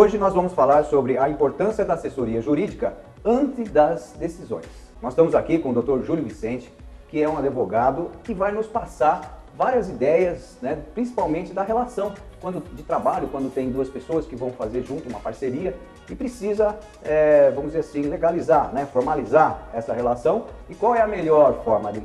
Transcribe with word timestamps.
Hoje 0.00 0.16
nós 0.16 0.32
vamos 0.32 0.52
falar 0.52 0.84
sobre 0.84 1.18
a 1.18 1.28
importância 1.28 1.84
da 1.84 1.94
assessoria 1.94 2.40
jurídica 2.40 2.96
antes 3.24 3.68
das 3.68 4.12
decisões. 4.12 4.64
Nós 5.02 5.12
estamos 5.12 5.34
aqui 5.34 5.58
com 5.58 5.70
o 5.70 5.82
Dr. 5.82 6.04
Júlio 6.04 6.22
Vicente, 6.22 6.72
que 7.08 7.20
é 7.20 7.28
um 7.28 7.36
advogado 7.36 8.08
que 8.22 8.32
vai 8.32 8.52
nos 8.52 8.68
passar 8.68 9.42
várias 9.56 9.88
ideias, 9.88 10.56
né, 10.62 10.80
principalmente 10.94 11.52
da 11.52 11.64
relação 11.64 12.14
quando, 12.40 12.62
de 12.76 12.84
trabalho, 12.84 13.26
quando 13.26 13.52
tem 13.52 13.72
duas 13.72 13.88
pessoas 13.88 14.24
que 14.24 14.36
vão 14.36 14.52
fazer 14.52 14.84
junto 14.84 15.08
uma 15.08 15.18
parceria 15.18 15.74
e 16.10 16.14
precisa, 16.14 16.78
é, 17.04 17.50
vamos 17.50 17.72
dizer 17.72 17.80
assim, 17.80 18.02
legalizar, 18.02 18.72
né, 18.72 18.86
formalizar 18.86 19.68
essa 19.74 19.92
relação. 19.92 20.46
E 20.68 20.74
qual 20.74 20.94
é 20.94 21.02
a 21.02 21.06
melhor 21.06 21.62
forma 21.64 21.92
de 21.92 22.02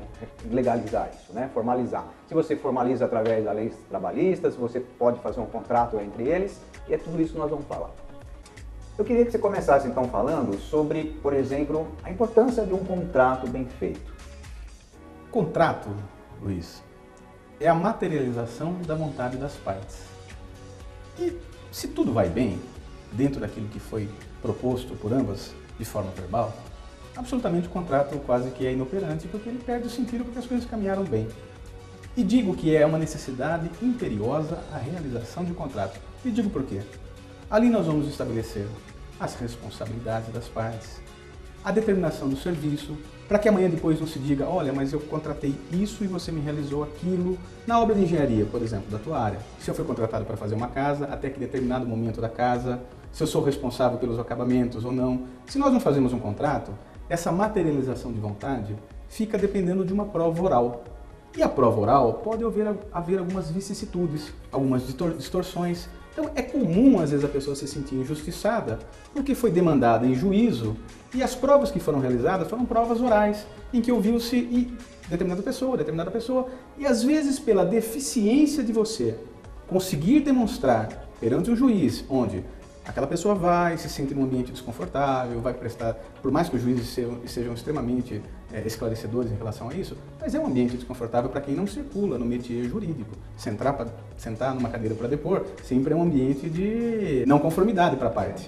legalizar 0.50 1.10
isso, 1.14 1.32
né, 1.34 1.50
formalizar? 1.54 2.06
Se 2.28 2.34
você 2.34 2.56
formaliza 2.56 3.06
através 3.06 3.46
da 3.46 3.52
lei 3.52 3.74
trabalhista, 3.90 4.52
se 4.52 4.58
você 4.58 4.80
pode 4.80 5.20
fazer 5.20 5.40
um 5.40 5.46
contrato 5.46 6.00
entre 6.00 6.28
eles, 6.28 6.60
e 6.88 6.94
é 6.94 6.98
tudo 6.98 7.22
isso 7.22 7.34
que 7.34 7.40
nós 7.40 7.50
vamos 7.50 7.66
falar. 7.66 7.92
Eu 8.98 9.04
queria 9.04 9.26
que 9.26 9.32
você 9.32 9.40
começasse 9.40 9.88
então 9.88 10.08
falando 10.10 10.60
sobre, 10.60 11.18
por 11.24 11.34
exemplo, 11.34 11.88
a 12.04 12.12
importância 12.12 12.64
de 12.64 12.74
um 12.74 12.84
contrato 12.84 13.48
bem 13.48 13.66
feito. 13.66 14.14
Contrato, 15.32 15.90
Luiz, 16.42 16.84
é 17.60 17.68
a 17.68 17.74
materialização 17.74 18.74
da 18.86 18.94
vontade 18.94 19.38
das 19.38 19.56
partes. 19.56 20.04
E 21.18 21.40
se 21.72 21.88
tudo 21.88 22.14
vai 22.14 22.30
bem, 22.30 22.60
dentro 23.16 23.40
daquilo 23.40 23.68
que 23.68 23.80
foi 23.80 24.10
proposto 24.42 24.96
por 24.96 25.14
ambas 25.14 25.54
de 25.78 25.86
forma 25.86 26.12
verbal, 26.12 26.54
absolutamente 27.16 27.68
o 27.68 27.70
contrato 27.70 28.18
quase 28.26 28.52
que 28.52 28.66
é 28.66 28.74
inoperante 28.74 29.28
porque 29.28 29.50
ele 29.50 29.60
perde 29.64 29.88
o 29.88 29.90
sentido 29.90 30.24
porque 30.24 30.40
as 30.40 30.46
coisas 30.46 30.70
caminharam 30.70 31.04
bem. 31.04 31.28
E 32.16 32.24
digo 32.24 32.56
que 32.56 32.76
é 32.76 32.86
uma 32.86 33.00
necessidade 33.00 33.70
imperiosa 33.82 34.60
a 34.72 34.78
realização 34.78 35.44
de 35.44 35.52
um 35.52 35.56
contrato. 35.56 36.00
E 36.24 36.30
digo 36.30 36.50
por 36.50 36.64
quê? 36.64 36.82
Ali 37.50 37.70
nós 37.70 37.88
vamos 37.88 38.08
estabelecer 38.08 38.68
as 39.20 39.36
responsabilidades 39.36 40.32
das 40.34 40.48
partes, 40.48 41.02
a 41.64 41.72
determinação 41.72 42.28
do 42.28 42.36
serviço, 42.36 42.98
para 43.28 43.40
que 43.40 43.48
amanhã 43.48 43.70
depois 43.70 44.00
não 44.00 44.06
se 44.06 44.20
diga, 44.20 44.48
olha, 44.48 44.74
mas 44.74 44.92
eu 44.92 45.00
contratei 45.00 45.56
isso 45.72 46.04
e 46.04 46.08
você 46.08 46.32
me 46.32 46.42
realizou 46.42 46.84
aquilo 46.84 47.38
na 47.66 47.80
obra 47.80 47.96
de 47.96 48.02
engenharia, 48.02 48.46
por 48.46 48.62
exemplo, 48.62 48.92
da 48.92 49.00
tua 49.00 49.20
área. 49.20 49.40
Se 49.60 49.70
eu 49.70 49.76
fui 49.76 49.86
contratado 49.86 50.26
para 50.26 50.36
fazer 50.36 50.56
uma 50.56 50.68
casa, 50.68 51.06
até 51.06 51.30
que 51.30 51.40
determinado 51.40 51.86
momento 51.88 52.20
da 52.20 52.30
casa, 52.30 52.82
se 53.12 53.24
eu 53.24 53.28
sou 53.28 53.44
responsável 53.44 53.98
pelos 53.98 54.20
acabamentos 54.20 54.84
ou 54.84 54.92
não. 54.92 55.24
Se 55.46 55.58
nós 55.58 55.72
não 55.72 55.80
fazemos 55.80 56.12
um 56.14 56.20
contrato, 56.20 56.72
essa 57.08 57.32
materialização 57.32 58.12
de 58.12 58.20
vontade 58.20 58.76
fica 59.08 59.38
dependendo 59.38 59.86
de 59.86 59.94
uma 59.94 60.06
prova 60.06 60.44
oral. 60.44 60.84
E 61.36 61.42
a 61.42 61.50
prova 61.50 61.80
oral 61.80 62.14
pode 62.16 62.44
haver, 62.44 62.76
haver 62.92 63.20
algumas 63.20 63.50
vicissitudes, 63.50 64.34
algumas 64.52 64.84
distorções, 65.18 65.88
então 66.14 66.30
é 66.36 66.42
comum 66.42 67.00
às 67.00 67.12
vezes 67.12 67.26
a 67.26 67.28
pessoa 67.28 67.56
se 67.56 67.68
sentir 67.68 67.96
injustiçada 67.96 68.80
porque 69.14 69.36
foi 69.36 69.52
demandada 69.52 70.06
em 70.06 70.14
juízo 70.14 70.78
e 71.14 71.22
as 71.22 71.36
provas 71.36 71.70
que 71.70 71.80
foram 71.80 72.00
realizadas 72.00 72.48
foram 72.48 72.66
provas 72.66 73.02
orais, 73.02 73.46
em 73.72 73.82
que 73.82 73.92
ouviu-se 73.92 74.76
determinada 75.10 75.44
pessoa, 75.44 75.78
determinada 75.78 76.10
pessoa, 76.10 76.48
e 76.78 76.86
às 76.86 77.04
vezes 77.04 77.40
pela 77.40 77.66
deficiência 77.66 78.64
de 78.64 78.72
você 78.72 79.18
conseguir 79.68 80.22
demonstrar 80.22 81.08
perante 81.20 81.52
um 81.52 81.56
juiz, 81.56 82.04
onde 82.10 82.44
aquela 82.86 83.08
pessoa 83.08 83.36
vai, 83.36 83.78
se 83.78 83.90
sente 83.90 84.14
num 84.14 84.24
ambiente 84.24 84.52
desconfortável, 84.52 85.40
vai 85.40 85.54
prestar, 85.54 85.94
por 86.22 86.32
mais 86.32 86.50
que 86.50 86.56
os 86.56 86.62
juízes 86.62 86.88
sejam, 86.88 87.20
sejam 87.28 87.54
extremamente 87.54 88.22
é, 88.54 88.62
esclarecedores 88.66 89.32
em 89.32 89.36
relação 89.36 89.70
a 89.70 89.74
isso, 89.74 89.98
mas 90.22 90.34
é 90.36 90.40
um 90.40 90.46
ambiente 90.46 90.76
desconfortável 90.76 91.30
para 91.30 91.42
quem 91.42 91.56
não 91.56 91.66
circula 91.66 92.18
no 92.18 92.26
métier 92.26 92.64
jurídico. 92.66 93.16
Sentar, 93.36 93.74
pra, 93.74 93.88
sentar 94.16 94.54
numa 94.54 94.70
cadeira 94.70 94.96
para 94.96 95.08
depor 95.08 95.44
sempre 95.64 95.94
é 95.94 95.96
um 95.96 96.04
ambiente 96.04 96.50
de 96.50 97.26
não 97.26 97.40
conformidade 97.40 97.96
para 97.96 98.08
a 98.08 98.12
parte. 98.12 98.48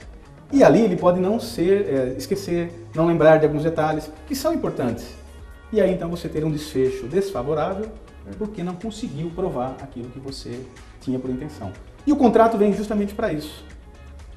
E 0.53 0.63
ali 0.63 0.81
ele 0.81 0.95
pode 0.95 1.19
não 1.19 1.39
ser, 1.39 1.87
é, 1.87 2.15
esquecer, 2.17 2.71
não 2.93 3.07
lembrar 3.07 3.37
de 3.37 3.45
alguns 3.45 3.63
detalhes 3.63 4.09
que 4.27 4.35
são 4.35 4.53
importantes. 4.53 5.07
E 5.73 5.81
aí 5.81 5.91
então 5.91 6.09
você 6.09 6.29
ter 6.29 6.45
um 6.45 6.51
desfecho 6.51 7.07
desfavorável 7.07 7.87
porque 8.37 8.63
não 8.63 8.75
conseguiu 8.75 9.29
provar 9.31 9.75
aquilo 9.81 10.09
que 10.09 10.19
você 10.19 10.59
tinha 11.01 11.19
por 11.19 11.29
intenção. 11.29 11.71
E 12.05 12.11
o 12.11 12.15
contrato 12.15 12.57
vem 12.57 12.71
justamente 12.73 13.13
para 13.13 13.33
isso 13.33 13.63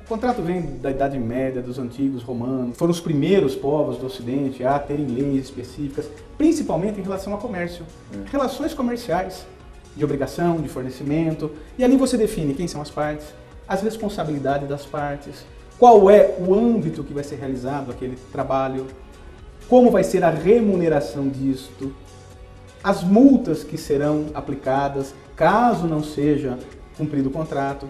o 0.08 0.16
contrato 0.16 0.40
vem 0.40 0.62
da 0.80 0.90
Idade 0.90 1.18
Média, 1.18 1.60
dos 1.60 1.78
antigos 1.78 2.22
romanos. 2.22 2.78
Foram 2.78 2.92
os 2.92 2.98
primeiros 2.98 3.54
povos 3.54 3.98
do 3.98 4.06
Ocidente 4.06 4.64
a 4.64 4.78
terem 4.78 5.04
leis 5.04 5.44
específicas, 5.44 6.08
principalmente 6.38 6.98
em 6.98 7.02
relação 7.02 7.34
ao 7.34 7.38
comércio. 7.38 7.84
É. 8.14 8.30
Relações 8.30 8.72
comerciais, 8.72 9.46
de 9.94 10.02
obrigação, 10.02 10.62
de 10.62 10.68
fornecimento. 10.70 11.50
E 11.76 11.84
ali 11.84 11.98
você 11.98 12.16
define 12.16 12.54
quem 12.54 12.66
são 12.66 12.80
as 12.80 12.88
partes, 12.88 13.26
as 13.68 13.82
responsabilidades 13.82 14.66
das 14.66 14.86
partes, 14.86 15.44
qual 15.78 16.08
é 16.08 16.36
o 16.38 16.54
âmbito 16.54 17.04
que 17.04 17.12
vai 17.12 17.22
ser 17.22 17.36
realizado 17.36 17.90
aquele 17.90 18.16
trabalho, 18.32 18.86
como 19.68 19.90
vai 19.90 20.04
ser 20.04 20.24
a 20.24 20.30
remuneração 20.30 21.28
disto, 21.28 21.94
as 22.82 23.04
multas 23.04 23.62
que 23.62 23.76
serão 23.76 24.28
aplicadas 24.32 25.14
caso 25.36 25.86
não 25.86 26.02
seja 26.02 26.58
cumprido 26.96 27.28
o 27.28 27.32
contrato 27.32 27.86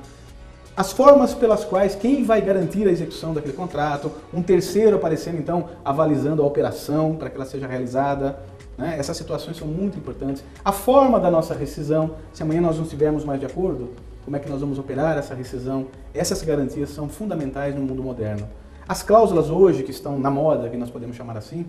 as 0.78 0.93
formas 0.93 1.34
pelas 1.34 1.65
quais 1.65 1.97
quem 1.97 2.22
vai 2.22 2.41
garantir 2.41 2.87
a 2.87 2.93
execução 2.93 3.34
daquele 3.34 3.53
contrato, 3.53 4.12
um 4.33 4.41
terceiro 4.41 4.94
aparecendo 4.94 5.37
então 5.37 5.71
avalizando 5.84 6.41
a 6.41 6.47
operação 6.47 7.16
para 7.16 7.28
que 7.28 7.34
ela 7.34 7.44
seja 7.44 7.66
realizada. 7.66 8.39
Né? 8.77 8.94
Essas 8.97 9.17
situações 9.17 9.56
são 9.56 9.67
muito 9.67 9.99
importantes. 9.99 10.44
A 10.65 10.71
forma 10.71 11.19
da 11.19 11.33
nossa 11.33 11.53
rescisão, 11.53 12.12
se 12.33 12.44
amanhã 12.44 12.61
nós 12.61 12.77
não 12.77 12.84
estivermos 12.84 13.25
mais 13.25 13.41
de 13.41 13.47
acordo, 13.47 13.91
como 14.25 14.37
é 14.37 14.38
que 14.38 14.49
nós 14.49 14.61
vamos 14.61 14.78
operar 14.78 15.19
essa 15.19 15.34
rescisão? 15.34 15.88
Essas 16.15 16.43
garantias 16.43 16.91
são 16.91 17.09
fundamentais 17.09 17.75
no 17.75 17.81
mundo 17.81 18.00
moderno. 18.00 18.49
As 18.88 19.03
cláusulas 19.03 19.50
hoje 19.50 19.83
que 19.83 19.91
estão 19.91 20.17
na 20.17 20.31
moda, 20.31 20.71
que 20.71 20.77
nós 20.77 20.91
podemos 20.91 21.17
chamar 21.17 21.37
assim, 21.37 21.67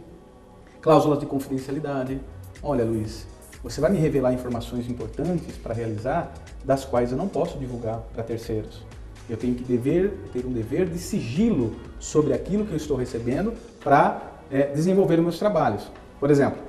cláusulas 0.82 1.18
de 1.18 1.26
confidencialidade. 1.26 2.22
Olha, 2.62 2.86
Luiz, 2.86 3.26
você 3.64 3.82
vai 3.82 3.90
me 3.90 3.98
revelar 3.98 4.34
informações 4.34 4.88
importantes 4.88 5.58
para 5.58 5.74
realizar, 5.74 6.32
das 6.64 6.86
quais 6.86 7.12
eu 7.12 7.18
não 7.18 7.28
posso 7.28 7.58
divulgar 7.58 8.02
para 8.14 8.22
terceiros. 8.22 8.88
Eu 9.30 9.38
tenho 9.38 9.54
que 9.54 9.64
dever, 9.64 10.12
ter 10.34 10.46
um 10.46 10.52
dever 10.52 10.88
de 10.88 10.98
sigilo 10.98 11.76
sobre 12.00 12.34
aquilo 12.34 12.66
que 12.66 12.72
eu 12.72 12.78
estou 12.78 12.98
recebendo 12.98 13.54
para 13.84 14.22
é, 14.52 14.64
desenvolver 14.74 15.16
os 15.16 15.22
meus 15.22 15.40
trabalhos. 15.40 15.90
Por 16.20 16.32
exemplo, 16.32 16.60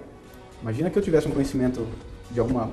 imagina 0.60 0.90
que 0.90 0.98
eu 0.98 1.02
tivesse 1.02 1.26
um 1.26 1.30
conhecimento 1.30 1.86
de 2.30 2.38
algum 2.38 2.68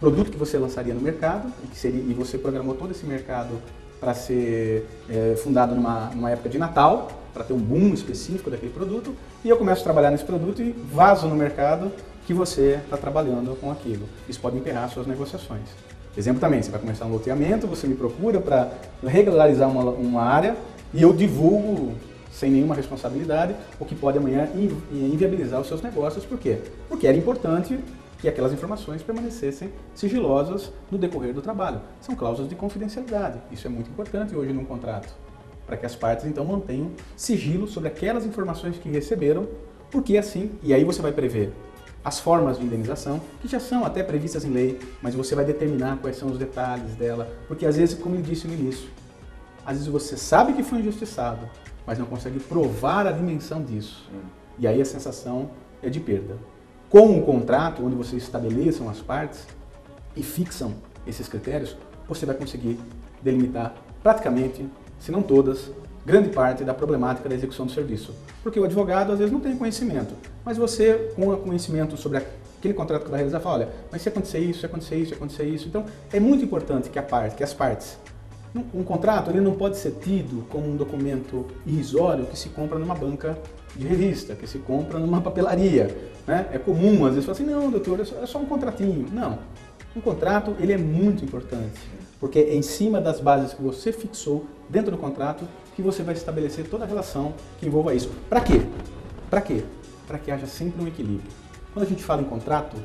produto 0.00 0.30
que 0.30 0.36
você 0.36 0.58
lançaria 0.58 0.92
no 0.92 1.00
mercado 1.00 1.52
e, 1.64 1.68
que 1.68 1.76
seria, 1.76 2.00
e 2.00 2.12
você 2.14 2.36
programou 2.36 2.74
todo 2.74 2.90
esse 2.90 3.06
mercado 3.06 3.60
para 4.00 4.14
ser 4.14 4.86
é, 5.08 5.34
fundado 5.36 5.74
numa, 5.74 6.10
numa 6.14 6.30
época 6.30 6.48
de 6.48 6.58
Natal, 6.58 7.08
para 7.32 7.44
ter 7.44 7.52
um 7.52 7.58
boom 7.58 7.92
específico 7.94 8.50
daquele 8.50 8.72
produto, 8.72 9.14
e 9.44 9.48
eu 9.48 9.56
começo 9.56 9.80
a 9.80 9.84
trabalhar 9.84 10.10
nesse 10.10 10.24
produto 10.24 10.62
e 10.62 10.72
vazo 10.72 11.26
no 11.28 11.34
mercado 11.34 11.90
que 12.26 12.34
você 12.34 12.80
está 12.84 12.96
trabalhando 12.96 13.58
com 13.60 13.70
aquilo. 13.70 14.08
Isso 14.28 14.40
pode 14.40 14.56
emperrar 14.56 14.88
suas 14.90 15.06
negociações. 15.06 15.68
Exemplo 16.16 16.40
também, 16.40 16.62
você 16.62 16.70
vai 16.70 16.80
começar 16.80 17.04
um 17.04 17.12
loteamento, 17.12 17.66
você 17.66 17.86
me 17.86 17.94
procura 17.94 18.40
para 18.40 18.72
regularizar 19.06 19.70
uma, 19.70 19.84
uma 19.84 20.22
área 20.22 20.56
e 20.92 21.02
eu 21.02 21.12
divulgo 21.12 21.94
sem 22.30 22.50
nenhuma 22.50 22.74
responsabilidade, 22.74 23.54
o 23.80 23.84
que 23.84 23.94
pode 23.94 24.18
amanhã 24.18 24.48
inviabilizar 24.90 25.60
os 25.60 25.66
seus 25.66 25.82
negócios. 25.82 26.24
Por 26.24 26.38
quê? 26.38 26.58
Porque 26.88 27.06
era 27.06 27.16
importante 27.16 27.78
que 28.20 28.28
aquelas 28.28 28.52
informações 28.52 29.02
permanecessem 29.02 29.70
sigilosas 29.94 30.72
no 30.90 30.98
decorrer 30.98 31.32
do 31.32 31.42
trabalho. 31.42 31.80
São 32.00 32.14
cláusulas 32.14 32.48
de 32.48 32.56
confidencialidade. 32.56 33.38
Isso 33.50 33.66
é 33.66 33.70
muito 33.70 33.90
importante 33.90 34.34
hoje 34.34 34.52
num 34.52 34.64
contrato, 34.64 35.12
para 35.66 35.76
que 35.76 35.86
as 35.86 35.94
partes 35.94 36.26
então 36.26 36.44
mantenham 36.44 36.90
sigilo 37.16 37.66
sobre 37.68 37.88
aquelas 37.88 38.24
informações 38.26 38.76
que 38.76 38.88
receberam, 38.88 39.46
porque 39.90 40.16
assim, 40.16 40.50
e 40.62 40.74
aí 40.74 40.84
você 40.84 41.00
vai 41.00 41.12
prever 41.12 41.52
as 42.04 42.20
formas 42.20 42.58
de 42.58 42.64
indenização, 42.64 43.20
que 43.40 43.48
já 43.48 43.60
são 43.60 43.84
até 43.84 44.02
previstas 44.02 44.44
em 44.44 44.50
lei, 44.50 44.78
mas 45.02 45.14
você 45.14 45.34
vai 45.34 45.44
determinar 45.44 45.98
quais 45.98 46.16
são 46.16 46.30
os 46.30 46.38
detalhes 46.38 46.94
dela, 46.94 47.30
porque 47.46 47.66
às 47.66 47.76
vezes, 47.76 47.98
como 47.98 48.14
eu 48.14 48.22
disse 48.22 48.46
no 48.46 48.54
início, 48.54 48.88
às 49.66 49.76
vezes 49.76 49.88
você 49.88 50.16
sabe 50.16 50.52
que 50.54 50.62
foi 50.62 50.78
injustiçado, 50.78 51.48
mas 51.86 51.98
não 51.98 52.06
consegue 52.06 52.40
provar 52.40 53.06
a 53.06 53.12
dimensão 53.12 53.62
disso. 53.62 54.08
E 54.58 54.66
aí 54.66 54.80
a 54.80 54.84
sensação 54.84 55.50
é 55.82 55.90
de 55.90 56.00
perda. 56.00 56.36
Com 56.88 57.06
um 57.06 57.22
contrato, 57.22 57.84
onde 57.84 57.94
vocês 57.94 58.22
estabeleçam 58.22 58.88
as 58.88 59.00
partes 59.00 59.46
e 60.16 60.22
fixam 60.22 60.74
esses 61.06 61.28
critérios, 61.28 61.76
você 62.08 62.24
vai 62.24 62.34
conseguir 62.34 62.78
delimitar 63.22 63.74
praticamente, 64.02 64.66
se 64.98 65.12
não 65.12 65.22
todas, 65.22 65.70
grande 66.08 66.30
parte 66.30 66.64
da 66.64 66.72
problemática 66.72 67.28
da 67.28 67.34
execução 67.34 67.66
do 67.66 67.72
serviço. 67.72 68.14
Porque 68.42 68.58
o 68.58 68.64
advogado 68.64 69.12
às 69.12 69.18
vezes 69.18 69.30
não 69.30 69.40
tem 69.40 69.54
conhecimento, 69.54 70.14
mas 70.42 70.56
você, 70.56 71.12
com 71.14 71.28
o 71.28 71.36
conhecimento 71.36 71.98
sobre 71.98 72.16
aquele 72.56 72.72
contrato 72.72 73.04
que 73.04 73.10
vai 73.10 73.18
realizar, 73.18 73.40
fala, 73.40 73.56
olha, 73.56 73.68
mas 73.92 74.00
se 74.00 74.08
acontecer 74.08 74.38
isso, 74.38 74.60
se 74.60 74.66
acontecer 74.66 74.96
isso, 74.96 75.08
se 75.10 75.14
acontecer 75.14 75.44
isso. 75.44 75.68
Então, 75.68 75.84
é 76.10 76.18
muito 76.18 76.42
importante 76.42 76.88
que 76.88 76.98
a 76.98 77.02
parte, 77.02 77.36
que 77.36 77.44
as 77.44 77.52
partes, 77.52 77.98
um, 78.54 78.82
contrato 78.82 79.30
ele 79.30 79.42
não 79.42 79.52
pode 79.52 79.76
ser 79.76 79.90
tido 80.02 80.46
como 80.48 80.66
um 80.66 80.76
documento 80.76 81.46
irrisório 81.66 82.24
que 82.24 82.36
se 82.36 82.48
compra 82.48 82.78
numa 82.78 82.94
banca 82.94 83.38
de 83.76 83.86
revista, 83.86 84.34
que 84.34 84.46
se 84.46 84.58
compra 84.58 84.98
numa 84.98 85.20
papelaria. 85.20 85.94
Né? 86.26 86.48
É 86.52 86.58
comum, 86.58 87.04
às 87.04 87.12
vezes, 87.12 87.26
falar 87.26 87.36
assim, 87.36 87.44
não, 87.44 87.70
doutor, 87.70 88.00
é 88.00 88.04
só, 88.04 88.22
é 88.22 88.26
só 88.26 88.38
um 88.38 88.46
contratinho. 88.46 89.06
Não. 89.12 89.38
Um 89.94 90.00
contrato, 90.00 90.56
ele 90.58 90.72
é 90.72 90.78
muito 90.78 91.22
importante. 91.22 91.78
Porque 92.18 92.38
é 92.38 92.54
em 92.54 92.62
cima 92.62 92.98
das 92.98 93.20
bases 93.20 93.52
que 93.52 93.62
você 93.62 93.92
fixou 93.92 94.46
dentro 94.68 94.90
do 94.90 94.98
contrato 94.98 95.46
que 95.74 95.82
você 95.82 96.02
vai 96.02 96.14
estabelecer 96.14 96.68
toda 96.68 96.84
a 96.84 96.86
relação 96.86 97.34
que 97.58 97.66
envolva 97.66 97.94
isso. 97.94 98.10
Para 98.28 98.40
quê? 98.40 98.62
Para 99.30 99.40
quê? 99.40 99.64
Para 100.06 100.18
que 100.18 100.30
haja 100.30 100.46
sempre 100.46 100.82
um 100.82 100.86
equilíbrio. 100.86 101.30
Quando 101.72 101.86
a 101.86 101.88
gente 101.88 102.02
fala 102.02 102.22
em 102.22 102.24
contrato, 102.24 102.76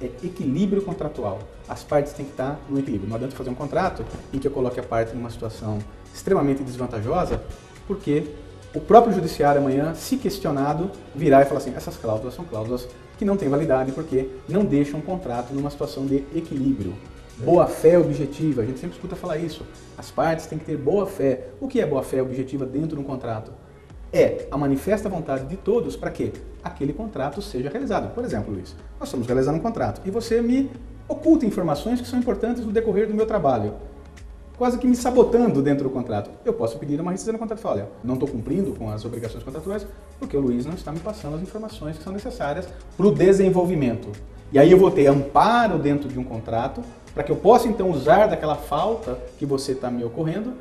é 0.00 0.06
equilíbrio 0.24 0.82
contratual. 0.82 1.40
As 1.68 1.82
partes 1.82 2.12
têm 2.12 2.26
que 2.26 2.32
estar 2.32 2.60
no 2.68 2.78
equilíbrio. 2.78 3.08
Não 3.08 3.16
adianta 3.16 3.34
fazer 3.34 3.50
um 3.50 3.54
contrato 3.54 4.04
em 4.32 4.38
que 4.38 4.46
eu 4.46 4.50
coloque 4.50 4.78
a 4.78 4.82
parte 4.82 5.14
numa 5.14 5.30
situação 5.30 5.78
extremamente 6.12 6.62
desvantajosa, 6.62 7.42
porque 7.86 8.26
o 8.74 8.80
próprio 8.80 9.14
judiciário 9.14 9.60
amanhã, 9.60 9.94
se 9.94 10.16
questionado, 10.16 10.90
virá 11.14 11.42
e 11.42 11.44
falar 11.44 11.58
assim: 11.58 11.74
essas 11.74 11.96
cláusulas 11.96 12.34
são 12.34 12.44
cláusulas 12.44 12.88
que 13.18 13.24
não 13.24 13.36
têm 13.36 13.48
validade 13.48 13.92
porque 13.92 14.28
não 14.48 14.64
deixam 14.64 14.98
um 14.98 15.02
contrato 15.02 15.52
numa 15.52 15.70
situação 15.70 16.06
de 16.06 16.24
equilíbrio. 16.34 16.94
Boa 17.38 17.66
fé 17.66 17.98
objetiva, 17.98 18.62
a 18.62 18.64
gente 18.64 18.78
sempre 18.78 18.96
escuta 18.96 19.16
falar 19.16 19.38
isso. 19.38 19.66
As 19.96 20.10
partes 20.10 20.46
têm 20.46 20.58
que 20.58 20.64
ter 20.64 20.76
boa 20.76 21.06
fé. 21.06 21.48
O 21.60 21.66
que 21.66 21.80
é 21.80 21.86
boa 21.86 22.02
fé 22.02 22.22
objetiva 22.22 22.64
dentro 22.64 22.96
de 22.96 23.02
um 23.02 23.04
contrato? 23.04 23.52
É 24.12 24.46
a 24.50 24.58
manifesta 24.58 25.08
vontade 25.08 25.46
de 25.46 25.56
todos 25.56 25.96
para 25.96 26.10
que 26.10 26.32
aquele 26.62 26.92
contrato 26.92 27.40
seja 27.40 27.70
realizado. 27.70 28.14
Por 28.14 28.24
exemplo, 28.24 28.52
Luiz, 28.52 28.76
nós 29.00 29.08
estamos 29.08 29.26
realizando 29.26 29.58
um 29.58 29.62
contrato 29.62 30.02
e 30.04 30.10
você 30.10 30.40
me 30.42 30.70
oculta 31.08 31.46
informações 31.46 32.00
que 32.00 32.06
são 32.06 32.18
importantes 32.18 32.64
no 32.64 32.70
decorrer 32.70 33.08
do 33.08 33.14
meu 33.14 33.26
trabalho 33.26 33.74
quase 34.62 34.78
que 34.78 34.86
me 34.86 34.94
sabotando 34.94 35.60
dentro 35.60 35.84
do 35.84 35.90
contrato. 35.90 36.30
Eu 36.44 36.52
posso 36.52 36.78
pedir 36.78 37.00
uma 37.00 37.10
rescisão 37.10 37.32
no 37.32 37.38
contrato 37.40 37.58
e 37.58 37.62
falar, 37.62 37.74
olha, 37.74 37.88
não 38.04 38.14
estou 38.14 38.28
cumprindo 38.28 38.72
com 38.74 38.90
as 38.90 39.04
obrigações 39.04 39.42
contratuais 39.42 39.84
porque 40.20 40.36
o 40.36 40.40
Luiz 40.40 40.64
não 40.64 40.74
está 40.74 40.92
me 40.92 41.00
passando 41.00 41.34
as 41.34 41.42
informações 41.42 41.98
que 41.98 42.04
são 42.04 42.12
necessárias 42.12 42.68
para 42.96 43.06
o 43.06 43.12
desenvolvimento. 43.12 44.12
E 44.52 44.58
aí 44.58 44.70
eu 44.70 44.78
vou 44.78 44.90
ter 44.90 45.06
amparo 45.08 45.78
dentro 45.78 46.08
de 46.08 46.16
um 46.16 46.22
contrato 46.22 46.80
para 47.14 47.22
que 47.22 47.30
eu 47.30 47.36
possa 47.36 47.68
então 47.68 47.90
usar 47.90 48.26
daquela 48.26 48.56
falta 48.56 49.18
que 49.38 49.46
você 49.46 49.72
está 49.72 49.90
me 49.90 50.04
ocorrendo 50.04 50.54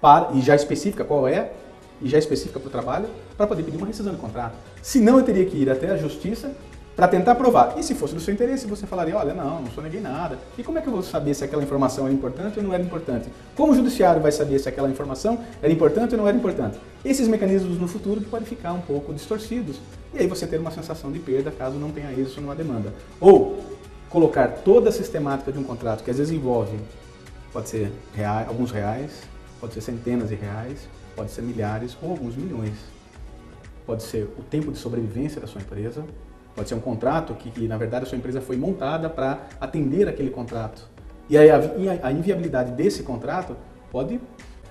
para, 0.00 0.30
e 0.34 0.40
já 0.40 0.54
especifica 0.54 1.04
qual 1.04 1.28
é, 1.28 1.52
e 2.00 2.08
já 2.08 2.18
especifica 2.18 2.58
para 2.58 2.66
o 2.66 2.70
trabalho, 2.70 3.08
para 3.36 3.46
poder 3.46 3.62
pedir 3.62 3.76
uma 3.76 3.86
rescisão 3.86 4.12
do 4.12 4.18
contrato. 4.18 4.54
Senão 4.82 5.18
eu 5.18 5.24
teria 5.24 5.46
que 5.46 5.56
ir 5.56 5.70
até 5.70 5.90
a 5.90 5.96
justiça 5.96 6.52
para 6.94 7.08
tentar 7.08 7.34
provar. 7.34 7.74
E 7.78 7.82
se 7.82 7.94
fosse 7.94 8.14
do 8.14 8.20
seu 8.20 8.34
interesse, 8.34 8.66
você 8.66 8.86
falaria, 8.86 9.16
olha, 9.16 9.32
não, 9.32 9.62
não 9.62 9.70
sou 9.70 9.82
ninguém 9.82 10.00
nada. 10.00 10.38
E 10.58 10.62
como 10.62 10.78
é 10.78 10.82
que 10.82 10.88
eu 10.88 10.92
vou 10.92 11.02
saber 11.02 11.34
se 11.34 11.44
aquela 11.44 11.62
informação 11.62 12.04
era 12.04 12.12
importante 12.12 12.58
ou 12.58 12.64
não 12.64 12.74
era 12.74 12.82
importante? 12.82 13.28
Como 13.56 13.72
o 13.72 13.74
judiciário 13.74 14.20
vai 14.20 14.32
saber 14.32 14.58
se 14.58 14.68
aquela 14.68 14.90
informação 14.90 15.38
era 15.62 15.72
importante 15.72 16.14
ou 16.14 16.18
não 16.18 16.28
era 16.28 16.36
importante? 16.36 16.78
Esses 17.04 17.28
mecanismos 17.28 17.78
no 17.78 17.88
futuro 17.88 18.20
podem 18.22 18.46
ficar 18.46 18.72
um 18.72 18.80
pouco 18.80 19.14
distorcidos. 19.14 19.76
E 20.12 20.18
aí 20.18 20.26
você 20.26 20.46
ter 20.46 20.58
uma 20.60 20.70
sensação 20.70 21.10
de 21.10 21.18
perda 21.18 21.50
caso 21.50 21.78
não 21.78 21.90
tenha 21.90 22.12
êxito 22.12 22.40
numa 22.40 22.54
demanda. 22.54 22.92
Ou 23.20 23.58
colocar 24.12 24.48
toda 24.48 24.90
a 24.90 24.92
sistemática 24.92 25.50
de 25.50 25.58
um 25.58 25.64
contrato, 25.64 26.04
que 26.04 26.10
às 26.10 26.18
vezes 26.18 26.32
envolve, 26.32 26.78
pode 27.52 27.68
ser 27.68 27.90
reais, 28.14 28.46
alguns 28.46 28.70
reais, 28.70 29.22
pode 29.58 29.74
ser 29.74 29.80
centenas 29.80 30.28
de 30.28 30.34
reais, 30.34 30.86
pode 31.16 31.30
ser 31.30 31.42
milhares 31.42 31.96
ou 32.02 32.10
alguns 32.10 32.36
milhões. 32.36 32.76
Pode 33.84 34.02
ser 34.04 34.24
o 34.38 34.42
tempo 34.42 34.70
de 34.70 34.78
sobrevivência 34.78 35.40
da 35.40 35.46
sua 35.46 35.60
empresa, 35.60 36.04
Pode 36.54 36.68
ser 36.68 36.74
um 36.74 36.80
contrato 36.80 37.34
que, 37.34 37.50
que 37.50 37.66
na 37.66 37.78
verdade, 37.78 38.04
a 38.04 38.08
sua 38.08 38.18
empresa 38.18 38.40
foi 38.40 38.56
montada 38.56 39.08
para 39.08 39.46
atender 39.60 40.06
aquele 40.08 40.30
contrato. 40.30 40.88
E 41.28 41.38
aí 41.38 41.50
a, 41.50 41.60
a, 42.02 42.12
inviabilidade 42.12 42.72
desse 42.72 43.02
contrato 43.02 43.56
pode 43.90 44.20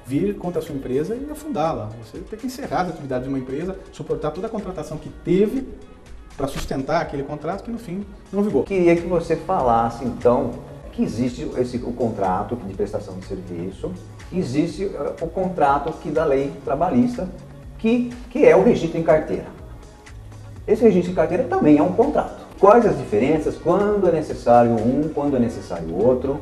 vir 0.05 0.35
contra 0.35 0.59
a 0.59 0.61
sua 0.63 0.75
empresa 0.75 1.15
e 1.15 1.27
afundá-la. 1.31 1.89
Você 2.03 2.19
tem 2.19 2.37
que 2.37 2.45
encerrar 2.45 2.81
as 2.81 2.89
atividades 2.89 3.23
de 3.23 3.29
uma 3.29 3.39
empresa, 3.39 3.77
suportar 3.91 4.31
toda 4.31 4.47
a 4.47 4.49
contratação 4.49 4.97
que 4.97 5.09
teve 5.23 5.67
para 6.35 6.47
sustentar 6.47 7.01
aquele 7.01 7.23
contrato 7.23 7.63
que 7.63 7.71
no 7.71 7.77
fim 7.77 8.05
não 8.31 8.41
vigou. 8.41 8.63
Queria 8.63 8.95
que 8.95 9.07
você 9.07 9.35
falasse 9.35 10.03
então 10.05 10.51
que 10.91 11.03
existe 11.03 11.49
esse 11.57 11.77
o 11.77 11.93
contrato 11.93 12.55
de 12.55 12.73
prestação 12.73 13.15
de 13.15 13.25
serviço, 13.25 13.91
existe 14.33 14.85
uh, 14.85 15.15
o 15.21 15.27
contrato 15.27 15.91
que 16.01 16.09
da 16.09 16.25
lei 16.25 16.51
trabalhista, 16.63 17.29
que, 17.77 18.11
que 18.29 18.45
é 18.45 18.55
o 18.55 18.63
registro 18.63 18.99
em 18.99 19.03
carteira. 19.03 19.47
Esse 20.67 20.83
registro 20.83 21.11
de 21.11 21.15
carteira 21.15 21.43
também 21.45 21.77
é 21.77 21.81
um 21.81 21.93
contrato. 21.93 22.41
Quais 22.59 22.85
as 22.85 22.97
diferenças? 22.97 23.57
Quando 23.57 24.07
é 24.07 24.11
necessário 24.11 24.71
um, 24.73 25.09
quando 25.13 25.35
é 25.35 25.39
necessário 25.39 25.95
outro? 25.95 26.41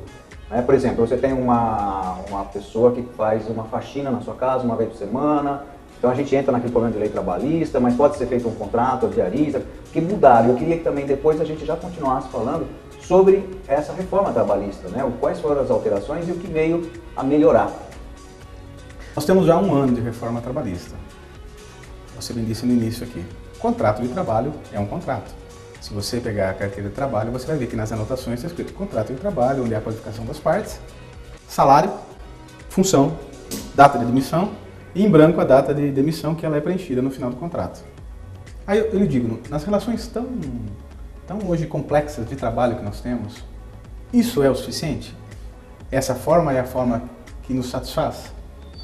É, 0.52 0.62
por 0.62 0.74
exemplo, 0.74 1.08
você 1.08 1.16
tem 1.16 1.32
uma, 1.32 2.18
uma 2.28 2.44
pessoa 2.46 2.92
que 2.92 3.04
faz 3.16 3.48
uma 3.48 3.66
faxina 3.66 4.10
na 4.10 4.20
sua 4.20 4.34
casa 4.34 4.64
uma 4.64 4.76
vez 4.76 4.90
por 4.90 4.98
semana, 4.98 5.64
então 5.98 6.10
a 6.10 6.16
gente 6.16 6.36
entra 6.36 6.52
naquele 6.52 6.72
problema 6.72 6.94
de 6.94 7.00
lei 7.00 7.10
trabalhista, 7.10 7.80
mas 7.80 7.94
pode 7.96 8.18
ser 8.18 8.26
feito 8.26 8.48
um 8.48 8.56
contrato, 8.56 9.08
diarista, 9.08 9.62
que 9.92 10.02
mudaram. 10.02 10.50
Eu 10.50 10.56
queria 10.56 10.78
que 10.78 10.84
também 10.84 11.06
depois 11.06 11.40
a 11.42 11.46
gente 11.46 11.66
já 11.66 11.76
continuasse 11.76 12.30
falando 12.30 12.68
sobre 13.02 13.50
essa 13.68 13.92
reforma 13.94 14.32
trabalhista, 14.32 14.88
né? 14.90 15.10
quais 15.20 15.40
foram 15.40 15.62
as 15.62 15.72
alterações 15.72 16.28
e 16.28 16.32
o 16.32 16.36
que 16.36 16.48
veio 16.48 16.92
a 17.16 17.24
melhorar. 17.24 17.72
Nós 19.16 19.26
temos 19.26 19.46
já 19.46 19.58
um 19.58 19.74
ano 19.74 19.94
de 19.94 20.02
reforma 20.02 20.42
trabalhista. 20.42 20.96
Você 22.16 22.34
me 22.34 22.44
disse 22.44 22.66
no 22.66 22.74
início 22.74 23.04
aqui. 23.04 23.26
Contrato 23.58 24.02
de 24.02 24.08
trabalho 24.10 24.54
é 24.72 24.80
um 24.80 24.86
contrato. 24.86 25.32
Se 25.82 25.94
você 25.94 26.20
pegar 26.20 26.50
a 26.50 26.54
carteira 26.54 26.90
de 26.90 26.96
trabalho, 26.96 27.32
você 27.32 27.48
vai 27.48 27.58
ver 27.58 27.68
que 27.68 27.76
nas 27.76 27.92
anotações 27.92 28.40
está 28.40 28.48
escrito 28.48 28.74
contrato 28.74 29.14
de 29.14 29.20
trabalho, 29.20 29.64
onde 29.64 29.74
é 29.74 29.78
a 29.78 29.82
qualificação 29.82 30.26
das 30.26 30.38
partes, 30.38 30.80
salário, 31.48 31.92
função, 32.70 33.18
data 33.74 33.98
de 33.98 34.06
demissão 34.06 34.52
e 34.94 35.04
em 35.04 35.10
branco 35.10 35.40
a 35.40 35.44
data 35.44 35.74
de 35.74 35.90
demissão 35.92 36.36
que 36.36 36.46
ela 36.46 36.58
é 36.58 36.62
preenchida 36.62 37.02
no 37.02 37.10
final 37.10 37.30
do 37.30 37.38
contrato. 37.38 37.84
Aí 38.70 38.78
eu, 38.78 39.00
lhe 39.00 39.08
digo, 39.08 39.40
nas 39.50 39.64
relações 39.64 40.06
tão, 40.06 40.28
tão 41.26 41.40
hoje 41.48 41.66
complexas 41.66 42.30
de 42.30 42.36
trabalho 42.36 42.76
que 42.76 42.84
nós 42.84 43.02
temos, 43.02 43.44
isso 44.14 44.44
é 44.44 44.50
o 44.52 44.54
suficiente? 44.54 45.18
Essa 45.92 46.14
forma 46.14 46.54
é 46.54 46.60
a 46.60 46.64
forma 46.64 47.02
que 47.42 47.52
nos 47.52 47.68
satisfaz? 47.68 48.32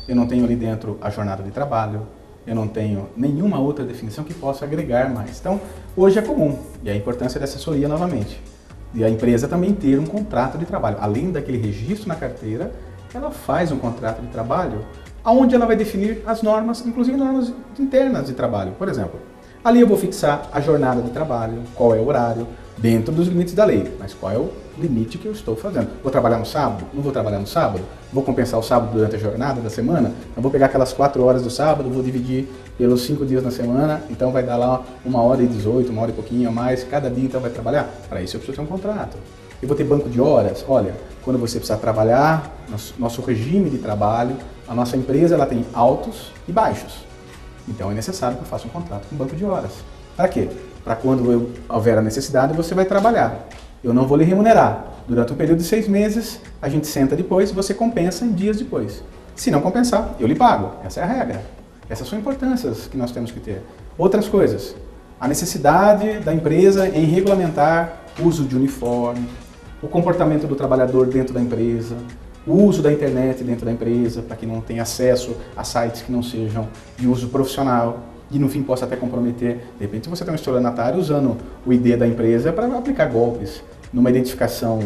Eu 0.07 0.15
não 0.15 0.25
tenho 0.25 0.43
ali 0.43 0.55
dentro 0.55 0.97
a 0.99 1.11
jornada 1.11 1.43
de 1.43 1.51
trabalho, 1.51 2.01
eu 2.47 2.55
não 2.55 2.67
tenho 2.67 3.09
nenhuma 3.15 3.59
outra 3.59 3.85
definição 3.85 4.23
que 4.23 4.33
possa 4.33 4.65
agregar 4.65 5.07
mais. 5.13 5.39
Então, 5.39 5.61
hoje 5.95 6.17
é 6.17 6.23
comum, 6.23 6.57
e 6.81 6.89
a 6.89 6.95
importância 6.95 7.39
da 7.39 7.43
assessoria 7.43 7.87
novamente. 7.87 8.41
E 8.91 9.03
a 9.03 9.09
empresa 9.09 9.47
também 9.47 9.71
ter 9.71 9.99
um 9.99 10.07
contrato 10.07 10.57
de 10.57 10.65
trabalho. 10.65 10.97
Além 10.99 11.31
daquele 11.31 11.59
registro 11.59 12.07
na 12.07 12.15
carteira, 12.15 12.71
ela 13.13 13.29
faz 13.29 13.71
um 13.71 13.77
contrato 13.77 14.19
de 14.19 14.29
trabalho 14.29 14.83
onde 15.23 15.53
ela 15.53 15.67
vai 15.67 15.75
definir 15.75 16.23
as 16.25 16.41
normas, 16.41 16.83
inclusive 16.83 17.15
normas 17.15 17.53
internas 17.79 18.25
de 18.25 18.33
trabalho. 18.33 18.71
Por 18.79 18.89
exemplo, 18.89 19.19
ali 19.65 19.81
eu 19.81 19.88
vou 19.88 19.97
fixar 19.97 20.47
a 20.53 20.62
jornada 20.62 21.01
de 21.01 21.09
trabalho, 21.09 21.63
qual 21.73 21.95
é 21.95 21.97
o 21.97 22.07
horário, 22.07 22.47
dentro 22.77 23.12
dos 23.12 23.27
limites 23.27 23.56
da 23.56 23.65
lei. 23.65 23.91
Mas 24.00 24.13
qual 24.13 24.31
é 24.31 24.38
o 24.38 24.51
limite 24.77 25.17
que 25.17 25.25
eu 25.25 25.31
estou 25.31 25.56
fazendo? 25.56 25.88
Vou 26.03 26.12
trabalhar 26.12 26.38
no 26.38 26.45
sábado? 26.45 26.85
Não 26.94 27.01
vou 27.01 27.12
trabalhar 27.12 27.39
no 27.39 27.47
sábado? 27.47 27.83
Vou 28.13 28.23
compensar 28.23 28.59
o 28.59 28.63
sábado 28.63 28.94
durante 28.94 29.15
a 29.15 29.17
jornada 29.19 29.59
da 29.62 29.69
semana? 29.71 30.13
Eu 30.38 30.44
vou 30.44 30.51
pegar 30.51 30.67
aquelas 30.67 30.94
quatro 30.94 31.23
horas 31.23 31.41
do 31.41 31.50
sábado, 31.50 31.89
vou 31.89 32.03
dividir 32.03 32.47
pelos 32.77 33.01
cinco 33.01 33.25
dias 33.25 33.44
na 33.44 33.49
semana, 33.49 34.04
então 34.07 34.31
vai 34.31 34.44
dar 34.44 34.57
lá 34.57 34.83
uma 35.04 35.23
hora 35.23 35.42
e 35.42 35.47
dezoito, 35.47 35.92
uma 35.92 36.04
hora 36.04 36.11
e 36.11 36.13
pouquinho 36.13 36.47
a 36.47 36.51
mais, 36.51 36.83
cada 36.83 37.09
dia 37.09 37.25
então 37.25 37.42
vai 37.42 37.49
trabalhar? 37.49 37.90
Para 38.07 38.21
isso 38.21 38.35
eu 38.35 38.40
preciso 38.40 38.57
ter 38.57 38.63
um 38.63 38.68
contrato. 38.68 39.18
Eu 39.59 39.68
vou 39.68 39.75
ter 39.75 39.83
banco 39.83 40.07
de 40.07 40.21
horas? 40.21 40.63
Olha, 40.68 40.94
quando 41.23 41.40
você 41.40 41.57
precisar 41.57 41.78
trabalhar, 41.78 42.54
nosso 42.99 43.19
regime 43.23 43.71
de 43.71 43.80
trabalho, 43.80 44.35
a 44.68 44.75
nossa 44.75 44.95
empresa 44.95 45.33
ela 45.33 45.47
tem 45.47 45.66
altos 45.73 46.31
e 46.47 46.51
baixos. 46.51 47.05
Então 47.68 47.92
é 47.92 47.94
necessário 47.94 48.38
que 48.38 48.44
eu 48.44 48.48
faça 48.48 48.68
um 48.68 48.69
contrato 48.69 49.07
com 49.10 49.16
banco 49.16 49.36
de 49.36 49.45
horas. 49.45 49.72
Para 50.16 50.28
quê? 50.28 50.50
para 50.86 50.95
quando 50.95 51.31
eu, 51.31 51.50
houver 51.68 51.98
a 51.98 52.02
necessidade 52.02 52.54
você 52.54 52.76
vai 52.76 52.86
trabalhar. 52.86 53.48
Eu 53.84 53.92
não 53.92 54.06
vou 54.07 54.16
lhe 54.16 54.24
remunerar. 54.24 54.86
Durante 55.07 55.34
um 55.34 55.36
período 55.36 55.57
de 55.57 55.64
seis 55.64 55.88
meses, 55.88 56.40
a 56.62 56.69
gente 56.69 56.86
senta 56.86 57.16
depois 57.16 57.52
você 57.52 57.74
compensa 57.74 58.24
em 58.24 58.31
dias 58.31 58.57
depois. 58.57 59.04
Se 59.36 59.50
não 59.50 59.62
compensar, 59.62 60.16
eu 60.19 60.28
lhe 60.28 60.36
pago. 60.36 60.76
Essa 60.86 61.02
é 61.02 61.04
a 61.04 61.07
regra. 61.07 61.42
Essas 61.90 62.07
são 62.07 62.18
importâncias 62.18 62.88
que 62.88 62.95
nós 62.95 63.12
temos 63.12 63.31
que 63.31 63.40
ter. 63.40 63.64
Outras 63.98 64.28
coisas. 64.28 64.76
A 65.19 65.28
necessidade 65.28 66.19
da 66.19 66.34
empresa 66.34 66.88
em 66.88 67.06
regulamentar 67.06 68.02
o 68.19 68.28
uso 68.28 68.44
de 68.45 68.56
uniforme, 68.56 69.28
o 69.81 69.88
comportamento 69.88 70.45
do 70.45 70.56
trabalhador 70.56 71.07
dentro 71.07 71.34
da 71.34 71.42
empresa, 71.42 71.95
o 72.47 72.54
uso 72.54 72.81
da 72.81 72.92
internet 72.92 73.44
dentro 73.44 73.66
da 73.66 73.71
empresa, 73.71 74.21
para 74.21 74.35
que 74.35 74.45
não 74.45 74.61
tenha 74.61 74.83
acesso 74.83 75.35
a 75.56 75.64
sites 75.64 76.02
que 76.02 76.11
não 76.11 76.21
sejam 76.21 76.68
de 76.97 77.07
uso 77.07 77.30
profissional 77.30 77.99
e 78.31 78.40
no 78.40 78.49
fim 78.49 78.61
possa 78.64 78.85
até 78.85 78.95
comprometer. 78.95 79.57
De 79.78 79.85
repente 79.85 80.09
você 80.09 80.23
tem 80.23 80.31
um 80.31 80.35
estelionatário 80.35 80.99
usando 80.99 81.37
o 81.66 81.73
ID 81.73 81.97
da 81.97 82.07
empresa 82.07 82.52
para 82.52 82.66
aplicar 82.78 83.06
golpes. 83.06 83.64
Numa 83.92 84.09
identificação 84.09 84.80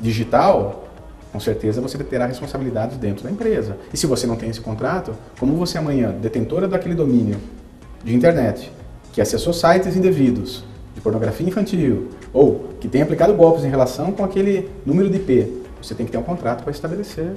digital, 0.00 0.88
com 1.32 1.40
certeza 1.40 1.80
você 1.80 1.98
terá 1.98 2.26
responsabilidades 2.26 2.96
dentro 2.96 3.24
da 3.24 3.30
empresa. 3.30 3.76
E 3.92 3.96
se 3.96 4.06
você 4.06 4.26
não 4.26 4.36
tem 4.36 4.48
esse 4.48 4.60
contrato, 4.60 5.14
como 5.38 5.54
você 5.56 5.78
amanhã, 5.78 6.10
detentora 6.10 6.66
daquele 6.66 6.94
domínio 6.94 7.38
de 8.02 8.14
internet, 8.14 8.70
que 9.12 9.20
acessou 9.20 9.52
sites 9.52 9.96
indevidos, 9.96 10.64
de 10.94 11.00
pornografia 11.00 11.46
infantil, 11.46 12.08
ou 12.32 12.70
que 12.80 12.88
tem 12.88 13.02
aplicado 13.02 13.34
golpes 13.34 13.64
em 13.64 13.68
relação 13.68 14.12
com 14.12 14.24
aquele 14.24 14.70
número 14.86 15.10
de 15.10 15.16
IP, 15.16 15.63
você 15.86 15.94
tem 15.94 16.06
que 16.06 16.12
ter 16.12 16.18
um 16.18 16.22
contrato 16.22 16.62
para 16.62 16.70
estabelecer. 16.70 17.32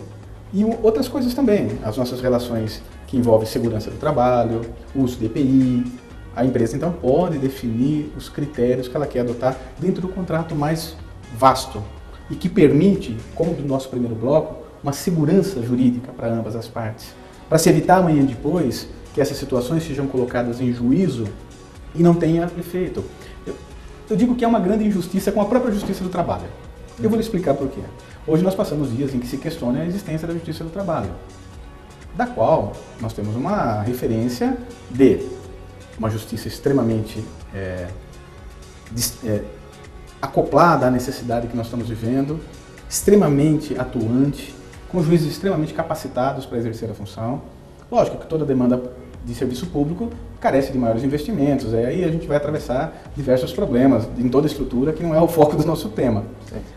E 0.54 0.64
outras 0.82 1.08
coisas 1.08 1.34
também, 1.34 1.78
as 1.84 1.98
nossas 1.98 2.22
relações 2.22 2.82
que 3.06 3.18
envolve 3.18 3.46
segurança 3.46 3.92
do 3.92 3.98
trabalho, 3.98 4.62
uso 4.96 5.18
de 5.18 5.26
EPI. 5.26 5.84
A 6.36 6.46
empresa 6.46 6.76
então 6.76 6.92
pode 6.92 7.38
definir 7.38 8.12
os 8.16 8.30
critérios 8.30 8.88
que 8.88 8.96
ela 8.96 9.08
quer 9.08 9.22
adotar 9.22 9.58
dentro 9.80 10.02
do 10.02 10.08
contrato 10.08 10.56
mais 10.56 10.96
vasto 11.36 11.84
e 12.30 12.36
que 12.36 12.48
permite, 12.48 13.18
como 13.36 13.54
do 13.54 13.68
nosso 13.68 13.90
primeiro 13.90 14.16
bloco, 14.16 14.64
uma 14.84 14.94
segurança 14.94 15.62
jurídica 15.62 16.12
para 16.12 16.28
ambas 16.28 16.56
as 16.56 16.68
partes, 16.68 17.14
para 17.50 17.58
se 17.58 17.70
evitar 17.70 17.98
amanhã 17.98 18.24
depois 18.24 18.88
que 19.14 19.20
essas 19.20 19.38
situações 19.38 19.84
sejam 19.84 20.06
colocadas 20.08 20.62
em 20.62 20.72
juízo 20.72 21.26
e 21.96 22.04
não 22.04 22.14
tenha 22.14 22.50
efeito. 22.58 23.04
Eu, 23.46 23.56
eu 24.10 24.16
digo 24.16 24.36
que 24.36 24.46
é 24.46 24.48
uma 24.48 24.60
grande 24.60 24.86
injustiça 24.86 25.32
com 25.32 25.42
a 25.42 25.46
própria 25.46 25.74
justiça 25.74 26.04
do 26.04 26.10
trabalho. 26.10 26.46
Eu 27.02 27.10
vou 27.10 27.18
lhe 27.18 27.24
explicar 27.24 27.54
por 27.54 27.68
quê. 27.70 27.82
Hoje 28.30 28.44
nós 28.44 28.54
passamos 28.54 28.94
dias 28.94 29.16
em 29.16 29.20
que 29.20 29.28
se 29.28 29.38
questiona 29.38 29.80
a 29.80 29.86
existência 29.86 30.28
da 30.28 30.34
justiça 30.34 30.62
do 30.62 30.70
trabalho, 30.70 31.12
da 32.14 32.28
qual 32.28 32.74
nós 33.00 33.14
temos 33.14 33.34
uma 33.38 33.82
referência 33.84 34.58
de 34.92 35.22
uma 35.98 36.10
justiça 36.10 36.50
extremamente 36.50 37.24
é, 37.56 37.88
é, 39.24 39.42
acoplada 40.22 40.88
à 40.88 40.92
necessidade 40.92 41.48
que 41.48 41.56
nós 41.56 41.68
estamos 41.68 41.88
vivendo, 41.88 42.38
extremamente 42.90 43.80
atuante, 43.80 44.54
com 44.90 45.02
juízes 45.02 45.32
extremamente 45.32 45.74
capacitados 45.74 46.46
para 46.46 46.58
exercer 46.58 46.92
a 46.92 46.94
função. 46.94 47.42
Lógico 47.90 48.18
que 48.18 48.28
toda 48.28 48.44
demanda 48.44 48.92
de 49.24 49.34
serviço 49.36 49.68
público 49.68 50.10
carece 50.38 50.74
de 50.74 50.78
maiores 50.78 51.06
investimentos, 51.06 51.74
aí 51.74 52.04
a 52.04 52.12
gente 52.12 52.28
vai 52.28 52.36
atravessar 52.36 52.94
diversos 53.16 53.54
problemas 53.54 54.06
em 54.18 54.28
toda 54.28 54.48
a 54.48 54.50
estrutura 54.50 54.92
que 54.92 55.02
não 55.02 55.16
é 55.16 55.22
o 55.22 55.30
foco 55.30 55.56
do 55.56 55.66
nosso 55.66 55.88
tema. 55.90 56.26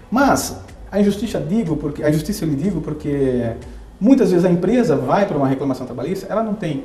Mas 0.09 0.57
a 0.91 1.01
injustiça 1.01 1.39
digo 1.39 1.77
porque 1.77 2.03
a 2.03 2.11
justiça 2.11 2.45
eu 2.45 2.49
lhe 2.49 2.57
digo 2.57 2.81
porque 2.81 3.53
muitas 4.01 4.31
vezes 4.31 4.45
a 4.45 4.51
empresa 4.51 4.97
vai 4.97 5.27
para 5.27 5.37
uma 5.37 5.47
reclamação 5.47 5.87
trabalhista, 5.87 6.27
ela 6.29 6.43
não 6.43 6.55
tem 6.55 6.85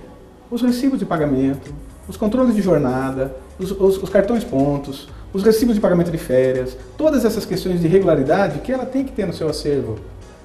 os 0.51 0.61
recibos 0.61 0.99
de 0.99 1.05
pagamento, 1.05 1.73
os 2.07 2.17
controles 2.17 2.55
de 2.55 2.61
jornada, 2.61 3.35
os, 3.57 3.71
os, 3.71 4.01
os 4.01 4.09
cartões 4.09 4.43
pontos, 4.43 5.07
os 5.33 5.43
recibos 5.43 5.75
de 5.75 5.81
pagamento 5.81 6.11
de 6.11 6.17
férias, 6.17 6.77
todas 6.97 7.25
essas 7.25 7.45
questões 7.45 7.81
de 7.81 7.87
regularidade 7.87 8.59
que 8.59 8.71
ela 8.71 8.85
tem 8.85 9.03
que 9.03 9.11
ter 9.11 9.25
no 9.25 9.33
seu 9.33 9.49
acervo. 9.49 9.97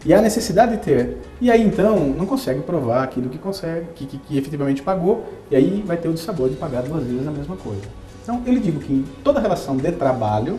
E 0.04 0.14
há 0.14 0.22
necessidade 0.22 0.72
de 0.72 0.78
ter. 0.78 1.18
E 1.42 1.50
aí 1.50 1.62
então 1.62 1.98
não 1.98 2.24
consegue 2.24 2.60
provar 2.62 3.04
aquilo 3.04 3.28
que 3.28 3.36
consegue, 3.36 3.86
que, 3.94 4.06
que, 4.06 4.18
que 4.18 4.38
efetivamente 4.38 4.82
pagou, 4.82 5.28
e 5.50 5.56
aí 5.56 5.84
vai 5.86 5.98
ter 5.98 6.08
o 6.08 6.14
dissabor 6.14 6.48
de 6.48 6.56
pagar 6.56 6.82
duas 6.82 7.04
vezes 7.04 7.28
a 7.28 7.30
mesma 7.30 7.56
coisa. 7.56 7.82
Então 8.22 8.42
eu 8.46 8.54
lhe 8.54 8.60
digo 8.60 8.80
que 8.80 8.92
em 8.92 9.04
toda 9.22 9.38
relação 9.38 9.76
de 9.76 9.92
trabalho 9.92 10.58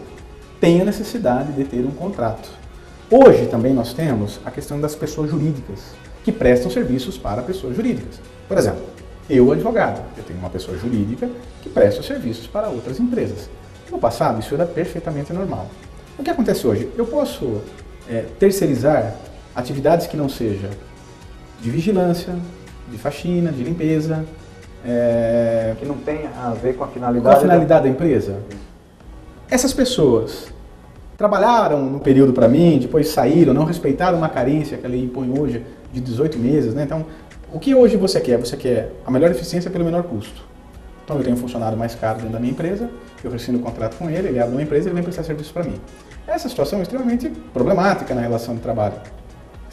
tem 0.60 0.80
a 0.80 0.86
necessidade 0.86 1.52
de 1.54 1.64
ter 1.64 1.84
um 1.84 1.92
contrato. 1.92 2.61
Hoje 3.14 3.48
também 3.48 3.74
nós 3.74 3.94
temos 3.94 4.40
a 4.46 4.50
questão 4.50 4.80
das 4.80 4.96
pessoas 4.96 5.30
jurídicas, 5.30 5.80
que 6.24 6.32
prestam 6.32 6.72
serviços 6.72 7.18
para 7.18 7.42
pessoas 7.42 7.76
jurídicas. 7.76 8.22
Por 8.48 8.58
exemplo, 8.58 8.84
eu, 9.30 9.52
advogado, 9.52 10.02
eu 10.18 10.24
tenho 10.24 10.40
uma 10.40 10.50
pessoa 10.50 10.78
jurídica 10.78 11.30
que 11.62 11.68
presta 11.68 12.02
serviços 12.02 12.48
para 12.48 12.70
outras 12.70 13.02
empresas. 13.02 13.50
No 13.92 14.00
passado, 14.00 14.40
isso 14.40 14.54
era 14.54 14.66
perfeitamente 14.66 15.34
normal. 15.34 15.68
O 16.18 16.24
que 16.24 16.30
acontece 16.30 16.66
hoje? 16.66 16.90
Eu 16.98 17.06
posso 17.06 17.62
é, 18.10 18.24
terceirizar 18.40 19.14
atividades 19.54 20.08
que 20.08 20.16
não 20.16 20.30
sejam 20.30 20.70
de 21.62 21.70
vigilância, 21.70 22.34
de 22.90 22.98
faxina, 22.98 23.52
de 23.52 23.62
limpeza. 23.62 24.26
É, 24.86 25.76
que 25.78 25.86
não 25.86 25.98
tenha 25.98 26.30
a 26.30 26.54
ver 26.54 26.78
com 26.78 26.86
a 26.86 26.88
finalidade, 26.88 27.36
com 27.36 27.40
a 27.40 27.42
finalidade 27.42 27.84
da... 27.84 27.90
da 27.90 27.90
empresa. 27.90 28.40
Essas 29.50 29.74
pessoas 29.74 30.52
trabalharam 31.22 31.86
no 31.86 32.00
período 32.00 32.34
para 32.34 32.48
mim, 32.48 32.80
depois 32.80 33.10
saíram, 33.10 33.54
não 33.54 33.64
respeitaram 33.64 34.18
uma 34.18 34.28
carência 34.28 34.76
que 34.76 34.86
a 34.88 34.90
lei 34.90 35.04
impõe 35.04 35.32
hoje 35.40 35.64
de 35.94 36.02
18 36.02 36.40
meses. 36.40 36.74
Né? 36.74 36.82
Então, 36.84 37.06
o 37.54 37.60
que 37.60 37.76
hoje 37.76 37.96
você 37.96 38.20
quer? 38.20 38.38
Você 38.38 38.58
quer 38.58 38.92
a 39.06 39.12
melhor 39.12 39.30
eficiência 39.30 39.70
pelo 39.70 39.86
menor 39.86 40.02
custo. 40.02 40.42
Então 41.06 41.18
eu 41.18 41.24
tenho 41.24 41.36
um 41.36 41.40
funcionário 41.40 41.78
mais 41.78 41.94
caro 41.94 42.18
dentro 42.18 42.34
da 42.34 42.40
minha 42.40 42.52
empresa, 42.52 42.90
eu 43.24 43.30
rescindo 43.30 43.60
o 43.60 43.62
contrato 43.62 43.98
com 43.98 44.10
ele, 44.10 44.30
ele 44.30 44.40
abre 44.40 44.54
uma 44.56 44.64
empresa 44.64 44.88
e 44.88 44.88
ele 44.88 44.96
vem 44.96 45.04
prestar 45.04 45.24
serviço 45.24 45.54
para 45.54 45.64
mim. 45.64 45.76
Essa 46.26 46.50
situação 46.50 46.80
é 46.80 46.82
extremamente 46.82 47.30
problemática 47.54 48.16
na 48.16 48.22
relação 48.22 48.56
de 48.56 48.62
trabalho. 48.62 48.96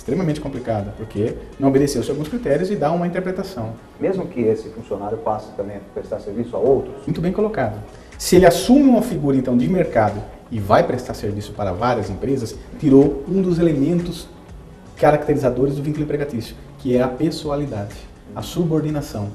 Extremamente 0.08 0.40
complicada, 0.40 0.94
porque 0.96 1.34
não 1.60 1.68
obedeceu-se 1.68 2.10
alguns 2.10 2.28
critérios 2.28 2.70
e 2.70 2.76
dá 2.76 2.90
uma 2.90 3.06
interpretação. 3.06 3.74
Mesmo 4.00 4.26
que 4.26 4.40
esse 4.40 4.70
funcionário 4.70 5.18
passe 5.18 5.52
também 5.54 5.76
a 5.76 5.80
prestar 5.92 6.18
serviço 6.18 6.56
a 6.56 6.58
outros? 6.58 6.94
Muito 7.04 7.20
bem 7.20 7.30
colocado. 7.30 7.78
Se 8.16 8.36
ele 8.36 8.46
assume 8.46 8.84
uma 8.84 9.02
figura 9.02 9.36
então 9.36 9.54
de 9.54 9.68
mercado 9.68 10.18
e 10.50 10.58
vai 10.58 10.82
prestar 10.82 11.12
serviço 11.12 11.52
para 11.52 11.72
várias 11.72 12.08
empresas, 12.08 12.56
tirou 12.78 13.22
um 13.28 13.42
dos 13.42 13.58
elementos 13.58 14.26
caracterizadores 14.96 15.76
do 15.76 15.82
vínculo 15.82 16.04
empregatício, 16.04 16.56
que 16.78 16.96
é 16.96 17.02
a 17.02 17.08
pessoalidade, 17.08 17.94
a 18.34 18.40
subordinação. 18.40 19.28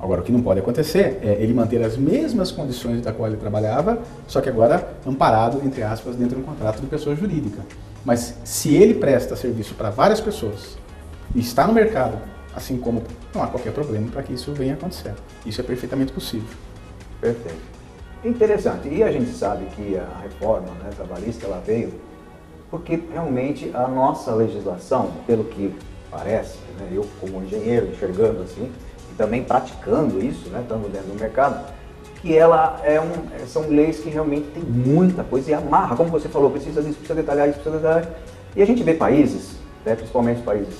Agora, 0.00 0.22
o 0.22 0.24
que 0.24 0.32
não 0.32 0.42
pode 0.42 0.58
acontecer 0.58 1.20
é 1.22 1.36
ele 1.40 1.54
manter 1.54 1.84
as 1.84 1.96
mesmas 1.96 2.50
condições 2.50 3.00
da 3.00 3.12
qual 3.12 3.28
ele 3.28 3.36
trabalhava, 3.36 4.00
só 4.26 4.40
que 4.40 4.48
agora 4.48 4.92
amparado, 5.06 5.60
entre 5.64 5.84
aspas, 5.84 6.16
dentro 6.16 6.34
de 6.34 6.42
um 6.42 6.44
contrato 6.44 6.80
de 6.80 6.88
pessoa 6.88 7.14
jurídica. 7.14 7.62
Mas 8.04 8.34
se 8.44 8.74
ele 8.74 8.94
presta 8.94 9.36
serviço 9.36 9.74
para 9.74 9.90
várias 9.90 10.20
pessoas 10.20 10.78
e 11.34 11.40
está 11.40 11.66
no 11.66 11.72
mercado, 11.72 12.18
assim 12.54 12.78
como 12.78 13.02
não 13.34 13.42
há 13.42 13.46
qualquer 13.46 13.72
problema 13.72 14.08
para 14.10 14.22
que 14.22 14.32
isso 14.32 14.52
venha 14.52 14.74
acontecer. 14.74 15.14
Isso 15.44 15.60
é 15.60 15.64
perfeitamente 15.64 16.12
possível. 16.12 16.48
Perfeito. 17.20 17.60
Interessante. 18.24 18.88
E 18.88 19.02
a 19.02 19.10
gente 19.10 19.30
sabe 19.32 19.66
que 19.76 19.96
a 19.96 20.22
reforma 20.22 20.68
né, 20.82 20.90
trabalhista 20.96 21.46
ela 21.46 21.62
veio 21.64 21.92
porque 22.70 23.02
realmente 23.12 23.70
a 23.74 23.88
nossa 23.88 24.32
legislação, 24.32 25.10
pelo 25.26 25.44
que 25.44 25.74
parece, 26.10 26.58
né, 26.78 26.88
eu 26.92 27.06
como 27.20 27.42
engenheiro 27.42 27.88
enxergando 27.88 28.42
assim, 28.42 28.70
também 29.18 29.42
praticando 29.42 30.24
isso, 30.24 30.48
né, 30.50 30.60
estando 30.62 30.90
dentro 30.90 31.08
do 31.08 31.20
mercado, 31.20 31.66
que 32.20 32.36
ela 32.36 32.80
é 32.84 33.00
um, 33.00 33.46
são 33.46 33.68
leis 33.68 34.00
que 34.00 34.10
realmente 34.10 34.48
tem 34.48 34.62
muita 34.62 35.24
coisa 35.24 35.50
e 35.50 35.54
amarra, 35.54 35.96
como 35.96 36.10
você 36.10 36.28
falou, 36.28 36.50
precisa 36.50 36.82
disso, 36.82 36.96
precisa 36.98 37.14
detalhar 37.14 37.48
isso, 37.48 37.58
precisa 37.60 37.78
detalhar. 37.78 38.08
E 38.54 38.62
a 38.62 38.66
gente 38.66 38.82
vê 38.82 38.94
países, 38.94 39.56
né, 39.84 39.94
principalmente 39.94 40.42
países 40.42 40.74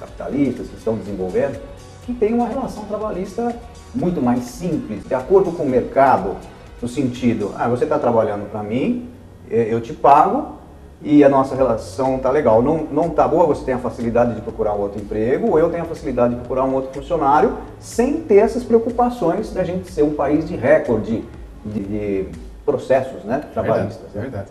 capitalistas 0.00 0.68
que 0.68 0.76
estão 0.76 0.96
desenvolvendo, 0.96 1.60
que 2.04 2.12
tem 2.12 2.34
uma 2.34 2.48
relação 2.48 2.84
trabalhista 2.84 3.54
muito 3.94 4.20
mais 4.20 4.44
simples, 4.44 5.04
de 5.04 5.14
acordo 5.14 5.52
com 5.52 5.62
o 5.62 5.68
mercado, 5.68 6.36
no 6.80 6.88
sentido, 6.88 7.54
ah, 7.56 7.68
você 7.68 7.84
está 7.84 7.98
trabalhando 7.98 8.50
para 8.50 8.62
mim, 8.62 9.08
eu 9.48 9.80
te 9.80 9.92
pago, 9.92 10.56
e 11.04 11.24
a 11.24 11.28
nossa 11.28 11.54
relação 11.54 12.18
tá 12.18 12.30
legal. 12.30 12.62
Não, 12.62 12.84
não 12.84 13.10
tá 13.10 13.26
boa, 13.26 13.46
você 13.46 13.64
tem 13.64 13.74
a 13.74 13.78
facilidade 13.78 14.34
de 14.34 14.40
procurar 14.40 14.74
um 14.74 14.80
outro 14.80 15.00
emprego, 15.00 15.50
ou 15.50 15.58
eu 15.58 15.68
tenho 15.70 15.82
a 15.82 15.86
facilidade 15.86 16.34
de 16.34 16.40
procurar 16.40 16.64
um 16.64 16.74
outro 16.74 16.92
funcionário, 16.92 17.56
sem 17.80 18.20
ter 18.20 18.36
essas 18.36 18.62
preocupações 18.62 19.52
da 19.52 19.64
gente 19.64 19.90
ser 19.90 20.02
um 20.02 20.14
país 20.14 20.46
de 20.46 20.54
recorde 20.54 21.24
de, 21.64 21.80
de 21.80 22.28
processos 22.64 23.24
né, 23.24 23.42
trabalhistas. 23.52 24.14
É 24.14 24.20
verdade, 24.20 24.48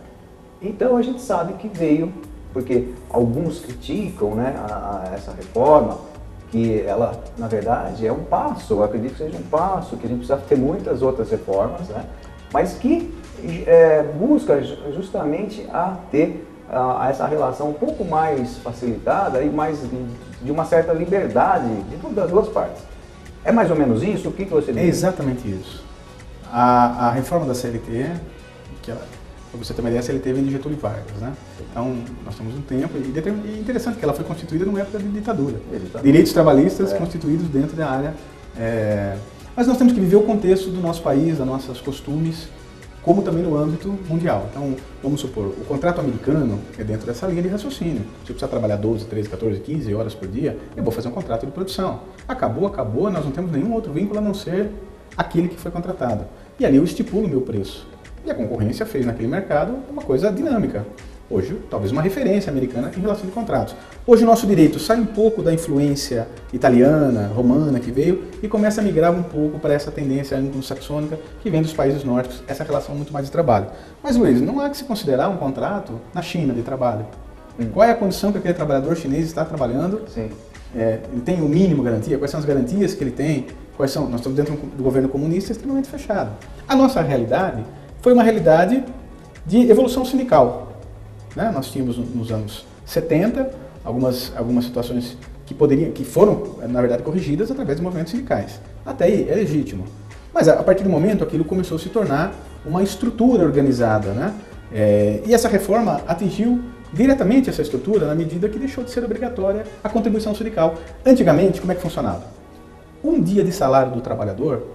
é 0.60 0.68
Então 0.68 0.96
a 0.96 1.02
gente 1.02 1.20
sabe 1.22 1.54
que 1.54 1.68
veio, 1.68 2.12
porque 2.52 2.88
alguns 3.08 3.60
criticam 3.60 4.34
né, 4.34 4.54
a, 4.58 5.04
a 5.10 5.14
essa 5.14 5.32
reforma, 5.32 5.98
que 6.50 6.82
ela, 6.82 7.12
na 7.38 7.48
verdade, 7.48 8.06
é 8.06 8.12
um 8.12 8.24
passo, 8.24 8.74
eu 8.74 8.84
acredito 8.84 9.12
que 9.12 9.24
seja 9.24 9.38
um 9.38 9.42
passo, 9.42 9.96
que 9.96 10.04
a 10.04 10.08
gente 10.08 10.18
precisa 10.18 10.36
ter 10.36 10.58
muitas 10.58 11.00
outras 11.00 11.30
reformas, 11.30 11.88
né, 11.88 12.04
mas 12.52 12.74
que 12.74 13.21
é, 13.66 14.02
busca 14.02 14.62
justamente 14.92 15.66
a 15.72 15.96
ter 16.10 16.46
a, 16.70 17.06
a, 17.06 17.10
essa 17.10 17.26
relação 17.26 17.70
um 17.70 17.74
pouco 17.74 18.04
mais 18.04 18.56
facilitada 18.58 19.42
e 19.42 19.50
mais 19.50 19.78
de, 20.42 20.50
uma 20.50 20.64
certa 20.64 20.92
liberdade 20.92 21.68
de 21.90 21.96
todas 21.96 22.24
as 22.24 22.30
duas 22.30 22.48
partes. 22.48 22.82
É 23.44 23.52
mais 23.52 23.70
ou 23.70 23.76
menos 23.76 24.02
isso? 24.02 24.28
O 24.28 24.32
que, 24.32 24.44
que 24.44 24.52
você 24.52 24.72
diz? 24.72 24.82
É 24.82 24.86
exatamente 24.86 25.48
isso. 25.48 25.84
A, 26.50 27.08
a 27.08 27.10
reforma 27.10 27.46
da 27.46 27.54
CLT, 27.54 28.10
que 28.82 28.90
ela, 28.90 29.02
para 29.50 29.58
você 29.58 29.74
ter 29.74 29.80
uma 29.80 29.90
ideia, 29.90 30.00
a 30.00 30.02
CLT 30.02 30.32
vem 30.32 30.44
de 30.44 30.52
Getúlio 30.52 30.78
Vargas, 30.78 31.16
né? 31.20 31.32
Então, 31.70 31.96
nós 32.24 32.34
temos 32.36 32.54
um 32.54 32.62
tempo, 32.62 32.96
e 32.96 33.18
é 33.18 33.58
interessante 33.58 33.98
que 33.98 34.04
ela 34.04 34.14
foi 34.14 34.24
constituída 34.24 34.64
numa 34.64 34.80
época 34.80 34.98
de 34.98 35.08
ditadura. 35.08 35.56
Exatamente. 35.70 36.04
Direitos 36.04 36.32
trabalhistas 36.32 36.92
é. 36.92 36.96
constituídos 36.96 37.48
dentro 37.48 37.76
da 37.76 37.88
área. 37.88 38.14
É... 38.56 39.16
Mas 39.54 39.66
nós 39.66 39.76
temos 39.76 39.92
que 39.92 40.00
viver 40.00 40.16
o 40.16 40.22
contexto 40.22 40.70
do 40.70 40.80
nosso 40.80 41.02
país, 41.02 41.36
dos 41.36 41.46
nossos 41.46 41.80
costumes, 41.80 42.48
como 43.02 43.22
também 43.22 43.42
no 43.42 43.56
âmbito 43.56 43.88
mundial. 44.08 44.46
Então, 44.50 44.76
vamos 45.02 45.20
supor, 45.20 45.46
o 45.46 45.64
contrato 45.64 46.00
americano 46.00 46.60
é 46.78 46.84
dentro 46.84 47.06
dessa 47.06 47.26
linha 47.26 47.42
de 47.42 47.48
raciocínio. 47.48 48.02
Se 48.24 48.30
eu 48.30 48.34
precisar 48.34 48.48
trabalhar 48.48 48.76
12, 48.76 49.06
13, 49.06 49.28
14, 49.28 49.60
15 49.60 49.94
horas 49.94 50.14
por 50.14 50.28
dia, 50.28 50.56
eu 50.76 50.82
vou 50.82 50.92
fazer 50.92 51.08
um 51.08 51.12
contrato 51.12 51.44
de 51.44 51.52
produção. 51.52 52.00
Acabou, 52.28 52.66
acabou, 52.66 53.10
nós 53.10 53.24
não 53.24 53.32
temos 53.32 53.50
nenhum 53.50 53.72
outro 53.72 53.92
vínculo 53.92 54.18
a 54.18 54.22
não 54.22 54.34
ser 54.34 54.70
aquele 55.16 55.48
que 55.48 55.56
foi 55.56 55.70
contratado. 55.70 56.24
E 56.58 56.64
ali 56.64 56.76
eu 56.76 56.84
estipulo 56.84 57.26
o 57.26 57.28
meu 57.28 57.40
preço. 57.40 57.86
E 58.24 58.30
a 58.30 58.34
concorrência 58.34 58.86
fez 58.86 59.04
naquele 59.04 59.28
mercado 59.28 59.76
uma 59.90 60.02
coisa 60.02 60.30
dinâmica. 60.30 60.86
Hoje, 61.32 61.58
talvez 61.70 61.90
uma 61.90 62.02
referência 62.02 62.50
americana 62.50 62.92
em 62.94 63.00
relação 63.00 63.24
de 63.24 63.32
contratos. 63.32 63.74
Hoje 64.06 64.22
o 64.22 64.26
nosso 64.26 64.46
direito 64.46 64.78
sai 64.78 65.00
um 65.00 65.06
pouco 65.06 65.42
da 65.42 65.50
influência 65.50 66.28
italiana, 66.52 67.32
romana 67.34 67.80
que 67.80 67.90
veio 67.90 68.24
e 68.42 68.48
começa 68.48 68.82
a 68.82 68.84
migrar 68.84 69.10
um 69.10 69.22
pouco 69.22 69.58
para 69.58 69.72
essa 69.72 69.90
tendência 69.90 70.36
anglo-saxônica 70.36 71.18
que 71.42 71.48
vem 71.48 71.62
dos 71.62 71.72
países 71.72 72.04
nórdicos, 72.04 72.42
essa 72.46 72.62
relação 72.62 72.94
muito 72.94 73.14
mais 73.14 73.24
de 73.24 73.32
trabalho. 73.32 73.68
Mas 74.02 74.14
Luiz, 74.14 74.42
não 74.42 74.60
há 74.60 74.68
que 74.68 74.76
se 74.76 74.84
considerar 74.84 75.30
um 75.30 75.38
contrato 75.38 75.98
na 76.12 76.20
China 76.20 76.52
de 76.52 76.60
trabalho. 76.60 77.06
Hum. 77.58 77.68
Qual 77.72 77.88
é 77.88 77.90
a 77.90 77.94
condição 77.94 78.30
que 78.30 78.36
aquele 78.36 78.52
trabalhador 78.52 78.94
chinês 78.94 79.24
está 79.24 79.42
trabalhando? 79.42 80.02
Sim. 80.08 80.28
É, 80.76 81.00
ele 81.10 81.22
tem 81.22 81.40
o 81.40 81.48
mínimo 81.48 81.82
garantia? 81.82 82.18
Quais 82.18 82.30
são 82.30 82.40
as 82.40 82.44
garantias 82.44 82.92
que 82.92 83.02
ele 83.02 83.10
tem? 83.10 83.46
Quais 83.74 83.90
são? 83.90 84.06
Nós 84.06 84.20
estamos 84.20 84.36
dentro 84.36 84.54
do 84.54 84.82
governo 84.82 85.08
comunista 85.08 85.52
extremamente 85.52 85.88
fechado. 85.88 86.32
A 86.68 86.76
nossa 86.76 87.00
realidade 87.00 87.64
foi 88.02 88.12
uma 88.12 88.22
realidade 88.22 88.84
de 89.46 89.70
evolução 89.70 90.04
sindical. 90.04 90.71
Né? 91.34 91.50
Nós 91.52 91.70
tínhamos 91.70 91.96
nos 91.96 92.30
anos 92.30 92.66
70 92.84 93.50
algumas, 93.84 94.32
algumas 94.36 94.64
situações 94.64 95.16
que 95.46 95.54
poderiam, 95.54 95.90
que 95.92 96.04
foram, 96.04 96.56
na 96.68 96.80
verdade, 96.80 97.02
corrigidas 97.02 97.50
através 97.50 97.78
de 97.78 97.82
movimentos 97.82 98.12
sindicais. 98.12 98.60
Até 98.84 99.04
aí 99.06 99.28
é 99.28 99.34
legítimo. 99.34 99.84
Mas 100.32 100.48
a 100.48 100.62
partir 100.62 100.82
do 100.82 100.90
momento 100.90 101.22
aquilo 101.22 101.44
começou 101.44 101.76
a 101.76 101.80
se 101.80 101.88
tornar 101.88 102.32
uma 102.64 102.82
estrutura 102.82 103.44
organizada, 103.44 104.12
né? 104.12 104.34
É, 104.72 105.20
e 105.26 105.34
essa 105.34 105.48
reforma 105.48 106.00
atingiu 106.06 106.62
diretamente 106.92 107.50
essa 107.50 107.60
estrutura 107.60 108.06
na 108.06 108.14
medida 108.14 108.48
que 108.48 108.58
deixou 108.58 108.82
de 108.84 108.90
ser 108.90 109.04
obrigatória 109.04 109.64
a 109.82 109.88
contribuição 109.88 110.34
sindical. 110.34 110.76
Antigamente, 111.04 111.60
como 111.60 111.72
é 111.72 111.74
que 111.74 111.82
funcionava? 111.82 112.24
Um 113.04 113.20
dia 113.20 113.44
de 113.44 113.52
salário 113.52 113.92
do 113.92 114.00
trabalhador, 114.00 114.66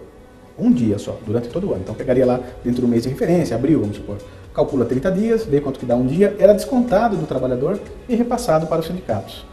um 0.57 0.71
dia 0.71 0.99
só, 0.99 1.17
durante 1.25 1.49
todo 1.49 1.69
o 1.69 1.71
ano. 1.71 1.81
Então 1.83 1.95
pegaria 1.95 2.25
lá 2.25 2.39
dentro 2.63 2.81
do 2.81 2.87
mês 2.87 3.03
de 3.03 3.09
referência, 3.09 3.55
abril, 3.55 3.79
vamos 3.79 3.95
supor, 3.95 4.17
calcula 4.57 4.85
30 4.85 5.11
dias, 5.11 5.45
vê 5.45 5.61
quanto 5.61 5.79
que 5.79 5.85
dá 5.85 5.95
um 5.95 6.07
dia, 6.07 6.35
era 6.39 6.51
descontado 6.51 7.15
do 7.15 7.27
trabalhador 7.27 7.79
e 8.09 8.15
repassado 8.15 8.65
para 8.65 8.81
os 8.81 8.87
sindicatos. 8.87 9.45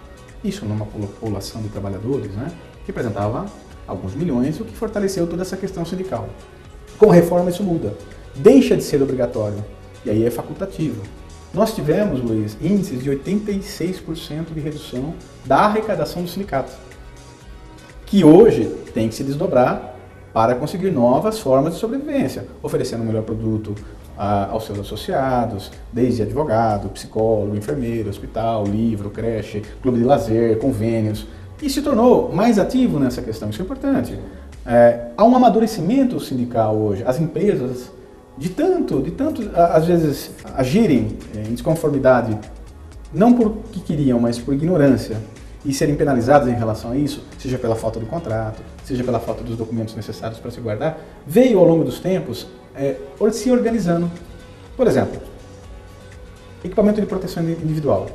Isso 0.43 0.65
numa 0.65 0.87
população 0.87 1.61
de 1.61 1.69
trabalhadores, 1.69 2.31
né, 2.33 2.51
representava 2.87 3.45
alguns 3.87 4.15
milhões, 4.15 4.59
o 4.59 4.65
que 4.65 4.75
fortaleceu 4.75 5.27
toda 5.27 5.43
essa 5.43 5.59
questão 5.59 5.85
sindical. 5.85 6.27
Com 6.97 7.11
reforma 7.11 7.51
isso 7.51 7.63
muda. 7.63 7.93
Deixa 8.35 8.75
de 8.75 8.83
ser 8.83 9.03
obrigatório 9.03 9.63
e 10.07 10.11
aí 10.11 10.25
é 10.25 10.31
facultativo. 10.31 11.03
Nós 11.53 11.75
tivemos, 11.75 12.23
Luiz, 12.23 12.57
índices 12.63 13.03
de 13.03 13.11
86% 13.11 14.55
de 14.55 14.61
redução 14.61 15.13
da 15.45 15.59
arrecadação 15.59 16.23
do 16.23 16.31
sindicato, 16.31 16.73
que 18.07 18.25
hoje 18.25 18.75
tem 18.95 19.11
que 19.11 19.15
se 19.15 19.23
desdobrar 19.23 19.97
para 20.33 20.55
conseguir 20.55 20.91
novas 20.91 21.39
formas 21.39 21.75
de 21.75 21.81
sobrevivência, 21.81 22.47
oferecendo 22.63 23.03
um 23.03 23.07
melhor 23.07 23.23
produto 23.23 23.75
a, 24.17 24.51
aos 24.51 24.65
seus 24.65 24.79
associados, 24.79 25.71
desde 25.93 26.23
advogado, 26.23 26.89
psicólogo, 26.91 27.57
enfermeiro, 27.57 28.09
hospital, 28.09 28.65
livro, 28.65 29.11
creche, 29.11 29.63
clube 29.83 29.99
de 29.99 30.05
lazer, 30.05 30.59
convênios, 30.59 31.27
e 31.63 31.71
se 31.71 31.83
tornou 31.83 32.33
mais 32.33 32.59
ativo 32.59 32.99
nessa 32.99 33.23
questão, 33.23 33.51
isso 33.51 33.63
é 33.63 33.65
importante. 33.65 34.19
É, 34.67 35.09
há 35.17 35.25
um 35.25 35.35
amadurecimento 35.37 36.19
sindical 36.21 36.77
hoje, 36.77 37.03
as 37.07 37.21
empresas, 37.21 37.91
de 38.37 38.49
tanto, 38.49 39.01
de 39.01 39.13
tanto, 39.13 39.51
às 39.55 39.87
vezes, 39.87 40.31
agirem 40.57 41.17
em 41.35 41.53
desconformidade, 41.53 42.37
não 43.13 43.33
porque 43.33 43.81
queriam, 43.81 44.19
mas 44.19 44.39
por 44.39 44.55
ignorância, 44.55 45.17
e 45.65 45.73
serem 45.73 45.95
penalizadas 45.95 46.49
em 46.49 46.55
relação 46.55 46.91
a 46.91 46.97
isso, 46.97 47.23
seja 47.39 47.57
pela 47.59 47.75
falta 47.75 47.99
do 47.99 48.07
contrato, 48.07 48.61
seja 48.85 49.03
pela 49.03 49.19
falta 49.19 49.43
dos 49.43 49.57
documentos 49.57 49.95
necessários 49.95 50.39
para 50.39 50.51
se 50.51 50.61
guardar, 50.61 50.99
veio 51.27 51.59
ao 51.59 51.65
longo 51.65 51.85
dos 51.85 52.01
tempos 52.01 52.47
é, 52.75 52.97
se 53.33 53.51
organizando. 53.51 54.11
Por 54.77 54.87
exemplo, 54.87 55.21
equipamento 56.65 57.01
de 57.01 57.07
proteção 57.07 57.43
individual. 57.43 58.09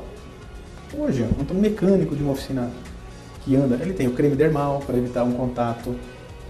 Hoje, 0.98 1.24
um 1.24 1.54
mecânico 1.54 2.16
de 2.16 2.24
uma 2.24 2.34
oficina 2.34 2.70
que 3.44 3.56
anda, 3.56 3.76
ele 3.76 3.94
tem 3.94 4.08
o 4.08 4.12
creme 4.12 4.36
dermal 4.36 4.80
para 4.86 4.98
evitar 4.98 5.24
um 5.24 5.34
contato 5.34 5.96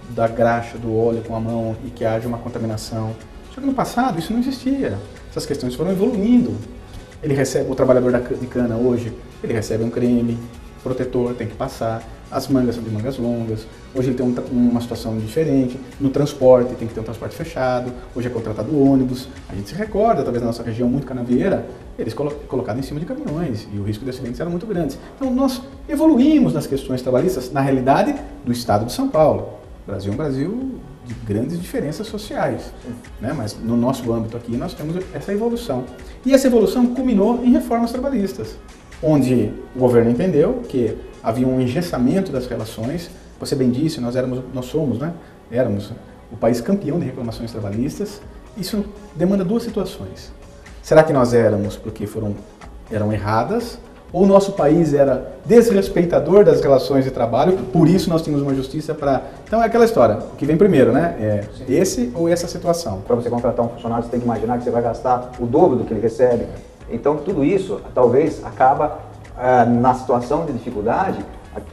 da 0.09 0.27
graxa 0.27 0.77
do 0.77 0.95
óleo 0.95 1.21
com 1.27 1.35
a 1.35 1.39
mão 1.39 1.75
e 1.85 1.89
que 1.89 2.03
haja 2.03 2.27
uma 2.27 2.37
contaminação. 2.37 3.15
Só 3.53 3.61
que 3.61 3.67
no 3.67 3.73
passado 3.73 4.17
isso 4.17 4.33
não 4.33 4.39
existia. 4.39 4.97
Essas 5.29 5.45
questões 5.45 5.75
foram 5.75 5.91
evoluindo. 5.91 6.55
Ele 7.21 7.33
recebe, 7.33 7.69
o 7.69 7.75
trabalhador 7.75 8.11
de 8.11 8.47
cana 8.47 8.75
hoje, 8.75 9.13
ele 9.43 9.53
recebe 9.53 9.83
um 9.83 9.89
creme 9.89 10.37
protetor, 10.81 11.33
tem 11.35 11.47
que 11.47 11.55
passar. 11.55 12.01
As 12.31 12.47
mangas 12.47 12.75
são 12.75 12.83
de 12.83 12.91
mangas 12.91 13.17
longas. 13.17 13.65
Hoje 13.93 14.09
ele 14.09 14.17
tem 14.17 14.25
um, 14.25 14.35
uma 14.51 14.81
situação 14.81 15.17
diferente. 15.17 15.79
No 15.99 16.09
transporte, 16.09 16.75
tem 16.75 16.87
que 16.87 16.93
ter 16.93 16.99
um 16.99 17.03
transporte 17.03 17.35
fechado. 17.35 17.91
Hoje 18.15 18.27
é 18.27 18.29
contratado 18.29 18.77
ônibus. 18.79 19.27
A 19.49 19.55
gente 19.55 19.69
se 19.69 19.75
recorda, 19.75 20.21
talvez 20.21 20.41
na 20.41 20.47
nossa 20.47 20.61
região 20.61 20.87
muito 20.87 21.07
canavieira, 21.07 21.65
eles 21.97 22.13
colo 22.13 22.31
colocados 22.47 22.83
em 22.83 22.87
cima 22.87 22.99
de 22.99 23.05
caminhões 23.05 23.67
e 23.73 23.77
o 23.77 23.83
risco 23.83 24.03
de 24.03 24.11
acidentes 24.11 24.39
era 24.39 24.49
muito 24.49 24.65
grande. 24.65 24.97
Então 25.15 25.33
nós 25.33 25.61
evoluímos 25.87 26.53
nas 26.53 26.67
questões 26.67 27.01
trabalhistas, 27.01 27.51
na 27.51 27.61
realidade, 27.61 28.15
do 28.45 28.51
estado 28.51 28.85
de 28.85 28.93
São 28.93 29.09
Paulo. 29.09 29.49
O 29.83 29.91
Brasil 29.91 30.11
é 30.11 30.13
um 30.13 30.17
Brasil 30.17 30.79
de 31.05 31.13
grandes 31.25 31.59
diferenças 31.59 32.05
sociais, 32.05 32.71
né? 33.19 33.33
mas 33.35 33.57
no 33.59 33.75
nosso 33.75 34.13
âmbito 34.13 34.37
aqui 34.37 34.55
nós 34.55 34.75
temos 34.75 35.03
essa 35.13 35.33
evolução. 35.33 35.83
E 36.23 36.33
essa 36.33 36.45
evolução 36.45 36.85
culminou 36.87 37.43
em 37.43 37.51
reformas 37.51 37.91
trabalhistas, 37.91 38.55
onde 39.01 39.51
o 39.75 39.79
governo 39.79 40.11
entendeu 40.11 40.61
que 40.69 40.95
havia 41.23 41.47
um 41.47 41.59
engessamento 41.59 42.31
das 42.31 42.47
relações. 42.47 43.09
Você 43.39 43.55
bem 43.55 43.69
disse, 43.69 43.99
nós 44.01 44.15
éramos, 44.15 44.43
nós 44.53 44.65
somos, 44.65 44.99
né? 44.99 45.13
Éramos 45.51 45.91
o 46.31 46.37
país 46.37 46.61
campeão 46.61 46.99
de 46.99 47.05
reclamações 47.05 47.51
trabalhistas. 47.51 48.21
Isso 48.57 48.85
demanda 49.15 49.43
duas 49.43 49.63
situações. 49.63 50.31
Será 50.81 51.03
que 51.03 51.13
nós 51.13 51.33
éramos 51.33 51.75
porque 51.75 52.05
foram 52.07 52.35
eram 52.91 53.13
erradas 53.13 53.77
ou 54.11 54.25
nosso 54.25 54.53
país 54.53 54.93
era 54.93 55.33
desrespeitador 55.45 56.43
das 56.43 56.61
relações 56.61 57.05
de 57.05 57.11
trabalho, 57.11 57.57
por 57.71 57.87
isso 57.87 58.09
nós 58.09 58.21
tínhamos 58.21 58.43
uma 58.43 58.55
justiça 58.55 58.93
para. 58.93 59.21
Então 59.45 59.61
é 59.61 59.65
aquela 59.65 59.85
história, 59.85 60.17
o 60.17 60.35
que 60.35 60.45
vem 60.45 60.57
primeiro, 60.57 60.91
né? 60.91 61.15
É 61.19 61.71
esse 61.71 62.11
ou 62.15 62.27
essa 62.27 62.47
situação. 62.47 63.01
Para 63.01 63.15
você 63.15 63.29
contratar 63.29 63.63
um 63.63 63.69
funcionário, 63.69 64.05
você 64.05 64.11
tem 64.11 64.19
que 64.19 64.25
imaginar 64.25 64.57
que 64.57 64.63
você 64.63 64.71
vai 64.71 64.81
gastar 64.81 65.31
o 65.39 65.45
dobro 65.45 65.77
do 65.77 65.83
que 65.83 65.93
ele 65.93 66.01
recebe. 66.01 66.47
Então 66.89 67.17
tudo 67.17 67.43
isso 67.43 67.79
talvez 67.93 68.43
acaba 68.43 68.99
ah, 69.39 69.65
na 69.65 69.93
situação 69.93 70.45
de 70.45 70.53
dificuldade 70.53 71.25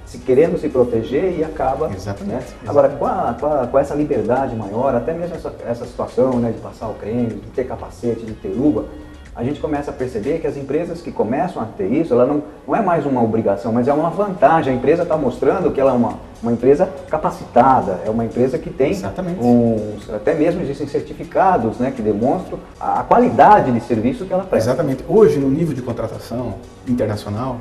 se 0.05 0.18
querendo 0.18 0.59
se 0.59 0.68
proteger 0.68 1.38
e 1.38 1.44
acaba. 1.44 1.90
Exatamente. 1.92 2.33
Né? 2.35 2.42
Agora, 2.66 2.88
com, 2.88 3.07
a, 3.07 3.37
com, 3.38 3.46
a, 3.46 3.66
com, 3.66 3.79
essa 3.79 3.94
liberdade 3.94 4.55
maior, 4.57 4.94
até 4.94 5.12
mesmo 5.12 5.35
essa, 5.35 5.52
essa 5.66 5.85
situação 5.85 6.38
né, 6.38 6.50
de 6.50 6.59
passar 6.59 6.88
o 6.88 6.94
creme, 6.94 7.26
de 7.26 7.50
ter 7.50 7.64
capacete, 7.64 8.24
de 8.24 8.33
ter 8.33 8.48
luva, 8.48 8.87
a 9.35 9.44
gente 9.44 9.61
começa 9.61 9.90
a 9.90 9.94
perceber 9.94 10.38
que 10.38 10.46
as 10.46 10.57
empresas 10.57 11.02
que 11.02 11.12
começam 11.12 11.61
a 11.61 11.66
ter 11.66 11.92
isso, 11.92 12.14
ela 12.14 12.24
não, 12.24 12.42
não 12.66 12.74
é 12.74 12.81
mais 12.81 13.05
uma 13.05 13.22
obrigação, 13.22 13.70
mas 13.70 13.87
é 13.87 13.92
uma 13.92 14.09
vantagem. 14.09 14.72
A 14.72 14.76
empresa 14.76 15.02
está 15.02 15.16
mostrando 15.16 15.70
que 15.70 15.81
ela 15.81 15.90
é 15.90 15.94
uma, 15.94 16.18
uma 16.42 16.53
empresa 16.53 16.87
capacitada, 17.09 18.01
é 18.05 18.11
uma 18.11 18.25
empresa 18.25 18.59
que 18.59 18.70
tem 18.70 18.92
uns, 19.40 20.11
até 20.11 20.35
mesmo 20.35 20.61
existem 20.61 20.87
certificados 20.87 21.79
né, 21.79 21.90
que 21.90 22.03
demonstram 22.03 22.59
a, 22.79 23.01
a 23.01 23.03
qualidade 23.05 23.72
de 23.72 23.81
serviço 23.81 24.25
que 24.27 24.33
ela 24.33 24.44
presta. 24.44 24.70
Exatamente. 24.70 25.05
Hoje, 25.09 25.38
no 25.38 25.49
nível 25.49 25.75
de 25.75 25.83
contratação 25.83 26.57
internacional, 26.87 27.61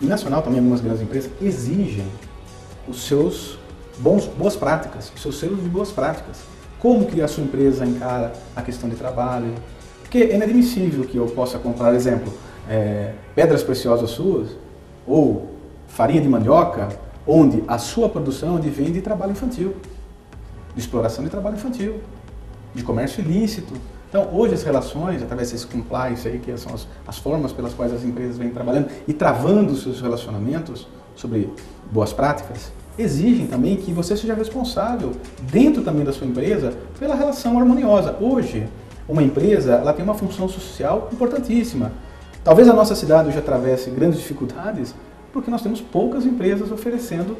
e 0.00 0.06
nacional 0.06 0.42
também, 0.42 0.58
algumas 0.58 0.80
grandes 0.80 1.02
empresas 1.02 1.30
exigem 1.42 2.06
os 2.88 3.06
seus 3.06 3.58
bons, 3.98 4.26
boas 4.26 4.56
práticas, 4.56 5.12
os 5.14 5.20
seus 5.20 5.38
selos 5.38 5.62
de 5.62 5.68
boas 5.68 5.90
práticas. 5.90 6.38
Como 6.78 7.04
que 7.06 7.20
a 7.20 7.28
sua 7.28 7.44
empresa 7.44 7.84
encara 7.84 8.32
a 8.56 8.62
questão 8.62 8.88
de 8.88 8.96
trabalho, 8.96 9.54
porque 10.00 10.18
é 10.18 10.34
inadmissível 10.34 11.04
que 11.04 11.16
eu 11.18 11.26
possa 11.26 11.58
comprar, 11.58 11.94
exemplo, 11.94 12.32
é, 12.68 13.12
pedras 13.34 13.62
preciosas 13.62 14.10
suas 14.10 14.48
ou 15.06 15.50
farinha 15.86 16.22
de 16.22 16.28
mandioca, 16.28 16.88
onde 17.30 17.62
a 17.68 17.78
sua 17.78 18.08
produção 18.08 18.56
advém 18.56 18.90
de 18.90 19.00
trabalho 19.00 19.32
infantil, 19.32 19.76
de 20.74 20.80
exploração 20.80 21.22
de 21.22 21.30
trabalho 21.30 21.54
infantil, 21.54 22.00
de 22.74 22.82
comércio 22.82 23.20
ilícito. 23.22 23.72
Então, 24.08 24.28
hoje 24.32 24.54
as 24.54 24.64
relações, 24.64 25.22
através 25.22 25.52
desse 25.52 25.64
compliance 25.66 26.26
aí, 26.26 26.40
que 26.40 26.56
são 26.58 26.74
as, 26.74 26.88
as 27.06 27.18
formas 27.18 27.52
pelas 27.52 27.72
quais 27.72 27.92
as 27.92 28.02
empresas 28.02 28.36
vêm 28.36 28.50
trabalhando 28.50 28.88
e 29.06 29.12
travando 29.12 29.76
seus 29.76 30.00
relacionamentos 30.00 30.88
sobre 31.14 31.48
boas 31.92 32.12
práticas, 32.12 32.72
exigem 32.98 33.46
também 33.46 33.76
que 33.76 33.92
você 33.92 34.16
seja 34.16 34.34
responsável, 34.34 35.12
dentro 35.52 35.82
também 35.82 36.04
da 36.04 36.12
sua 36.12 36.26
empresa, 36.26 36.74
pela 36.98 37.14
relação 37.14 37.56
harmoniosa. 37.56 38.16
Hoje, 38.20 38.66
uma 39.08 39.22
empresa 39.22 39.74
ela 39.74 39.92
tem 39.92 40.04
uma 40.04 40.14
função 40.14 40.48
social 40.48 41.08
importantíssima. 41.12 41.92
Talvez 42.42 42.68
a 42.68 42.72
nossa 42.72 42.96
cidade 42.96 43.28
hoje 43.28 43.38
atravesse 43.38 43.90
grandes 43.90 44.18
dificuldades 44.18 44.94
porque 45.32 45.50
nós 45.50 45.62
temos 45.62 45.80
poucas 45.80 46.24
empresas 46.26 46.70
oferecendo 46.70 47.36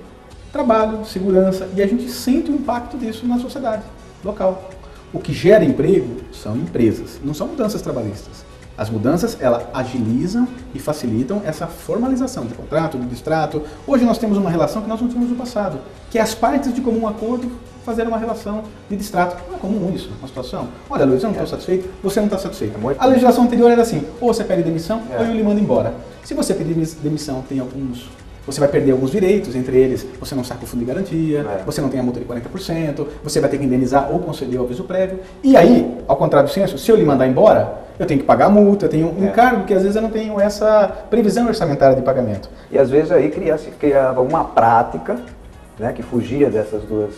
trabalho, 0.52 1.04
segurança 1.04 1.68
e 1.76 1.82
a 1.82 1.86
gente 1.86 2.08
sente 2.10 2.50
o 2.50 2.54
impacto 2.54 2.96
disso 2.96 3.26
na 3.26 3.38
sociedade 3.38 3.82
local. 4.24 4.70
O 5.12 5.18
que 5.18 5.32
gera 5.32 5.64
emprego 5.64 6.18
são 6.32 6.56
empresas, 6.56 7.20
não 7.24 7.34
são 7.34 7.48
mudanças 7.48 7.82
trabalhistas. 7.82 8.44
As 8.78 8.88
mudanças, 8.88 9.36
elas 9.40 9.64
agilizam 9.74 10.48
e 10.74 10.78
facilitam 10.78 11.42
essa 11.44 11.66
formalização 11.66 12.46
de 12.46 12.54
contrato, 12.54 12.96
de 12.96 13.06
distrato. 13.06 13.62
Hoje 13.86 14.06
nós 14.06 14.16
temos 14.16 14.38
uma 14.38 14.48
relação 14.48 14.80
que 14.80 14.88
nós 14.88 15.00
não 15.00 15.08
tínhamos 15.08 15.28
no 15.28 15.36
passado, 15.36 15.78
que 16.10 16.18
é 16.18 16.22
as 16.22 16.34
partes 16.34 16.72
de 16.72 16.80
comum 16.80 17.06
acordo 17.06 17.50
fazer 17.84 18.06
uma 18.06 18.16
relação 18.16 18.62
de 18.88 18.96
distrato. 18.96 19.36
Não 19.48 19.56
é 19.56 19.58
comum 19.58 19.92
isso, 19.94 20.10
uma 20.18 20.28
situação. 20.28 20.68
Olha, 20.88 21.04
Luiz, 21.04 21.22
eu 21.22 21.26
não 21.26 21.32
estou 21.32 21.46
é. 21.46 21.50
satisfeito, 21.50 21.90
você 22.02 22.20
não 22.20 22.26
está 22.26 22.38
satisfeito. 22.38 22.78
É 22.88 22.94
a 22.98 23.06
legislação 23.06 23.44
anterior 23.44 23.70
era 23.70 23.82
assim, 23.82 24.02
ou 24.20 24.32
você 24.32 24.44
pede 24.44 24.62
demissão, 24.62 25.02
é. 25.10 25.18
ou 25.18 25.26
eu 25.26 25.34
lhe 25.34 25.42
mando 25.42 25.60
embora. 25.60 25.92
Se 26.24 26.34
você 26.34 26.54
pedir 26.54 26.74
demissão, 27.02 27.42
tem 27.48 27.58
alguns 27.58 28.08
você 28.46 28.58
vai 28.58 28.68
perder 28.68 28.92
alguns 28.92 29.10
direitos, 29.10 29.54
entre 29.54 29.76
eles 29.76 30.06
você 30.18 30.34
não 30.34 30.42
saca 30.42 30.64
o 30.64 30.66
fundo 30.66 30.80
de 30.80 30.86
garantia, 30.86 31.40
é. 31.40 31.62
você 31.64 31.80
não 31.80 31.88
tem 31.88 32.00
a 32.00 32.02
multa 32.02 32.18
de 32.18 32.26
40%, 32.26 33.06
você 33.22 33.38
vai 33.38 33.50
ter 33.50 33.58
que 33.58 33.64
indenizar 33.64 34.10
ou 34.10 34.18
conceder 34.18 34.58
o 34.58 34.64
aviso 34.64 34.84
prévio. 34.84 35.20
E 35.42 35.56
aí, 35.56 35.98
ao 36.08 36.16
contrário 36.16 36.48
do 36.48 36.52
censo, 36.52 36.78
se 36.78 36.90
eu 36.90 36.96
lhe 36.96 37.04
mandar 37.04 37.26
embora, 37.26 37.80
eu 37.98 38.06
tenho 38.06 38.18
que 38.18 38.26
pagar 38.26 38.46
a 38.46 38.48
multa, 38.48 38.86
eu 38.86 38.88
tenho 38.88 39.08
um 39.08 39.24
é. 39.24 39.28
encargo 39.28 39.64
que 39.64 39.74
às 39.74 39.82
vezes 39.82 39.94
eu 39.94 40.02
não 40.02 40.10
tenho 40.10 40.40
essa 40.40 40.88
previsão 41.10 41.46
orçamentária 41.46 41.94
de 41.94 42.02
pagamento. 42.02 42.48
E 42.70 42.78
às 42.78 42.90
vezes 42.90 43.12
aí 43.12 43.30
criava, 43.30 43.62
criava 43.78 44.20
uma 44.22 44.44
prática 44.44 45.18
né, 45.78 45.92
que 45.92 46.02
fugia 46.02 46.50
dessas 46.50 46.82
duas 46.82 47.14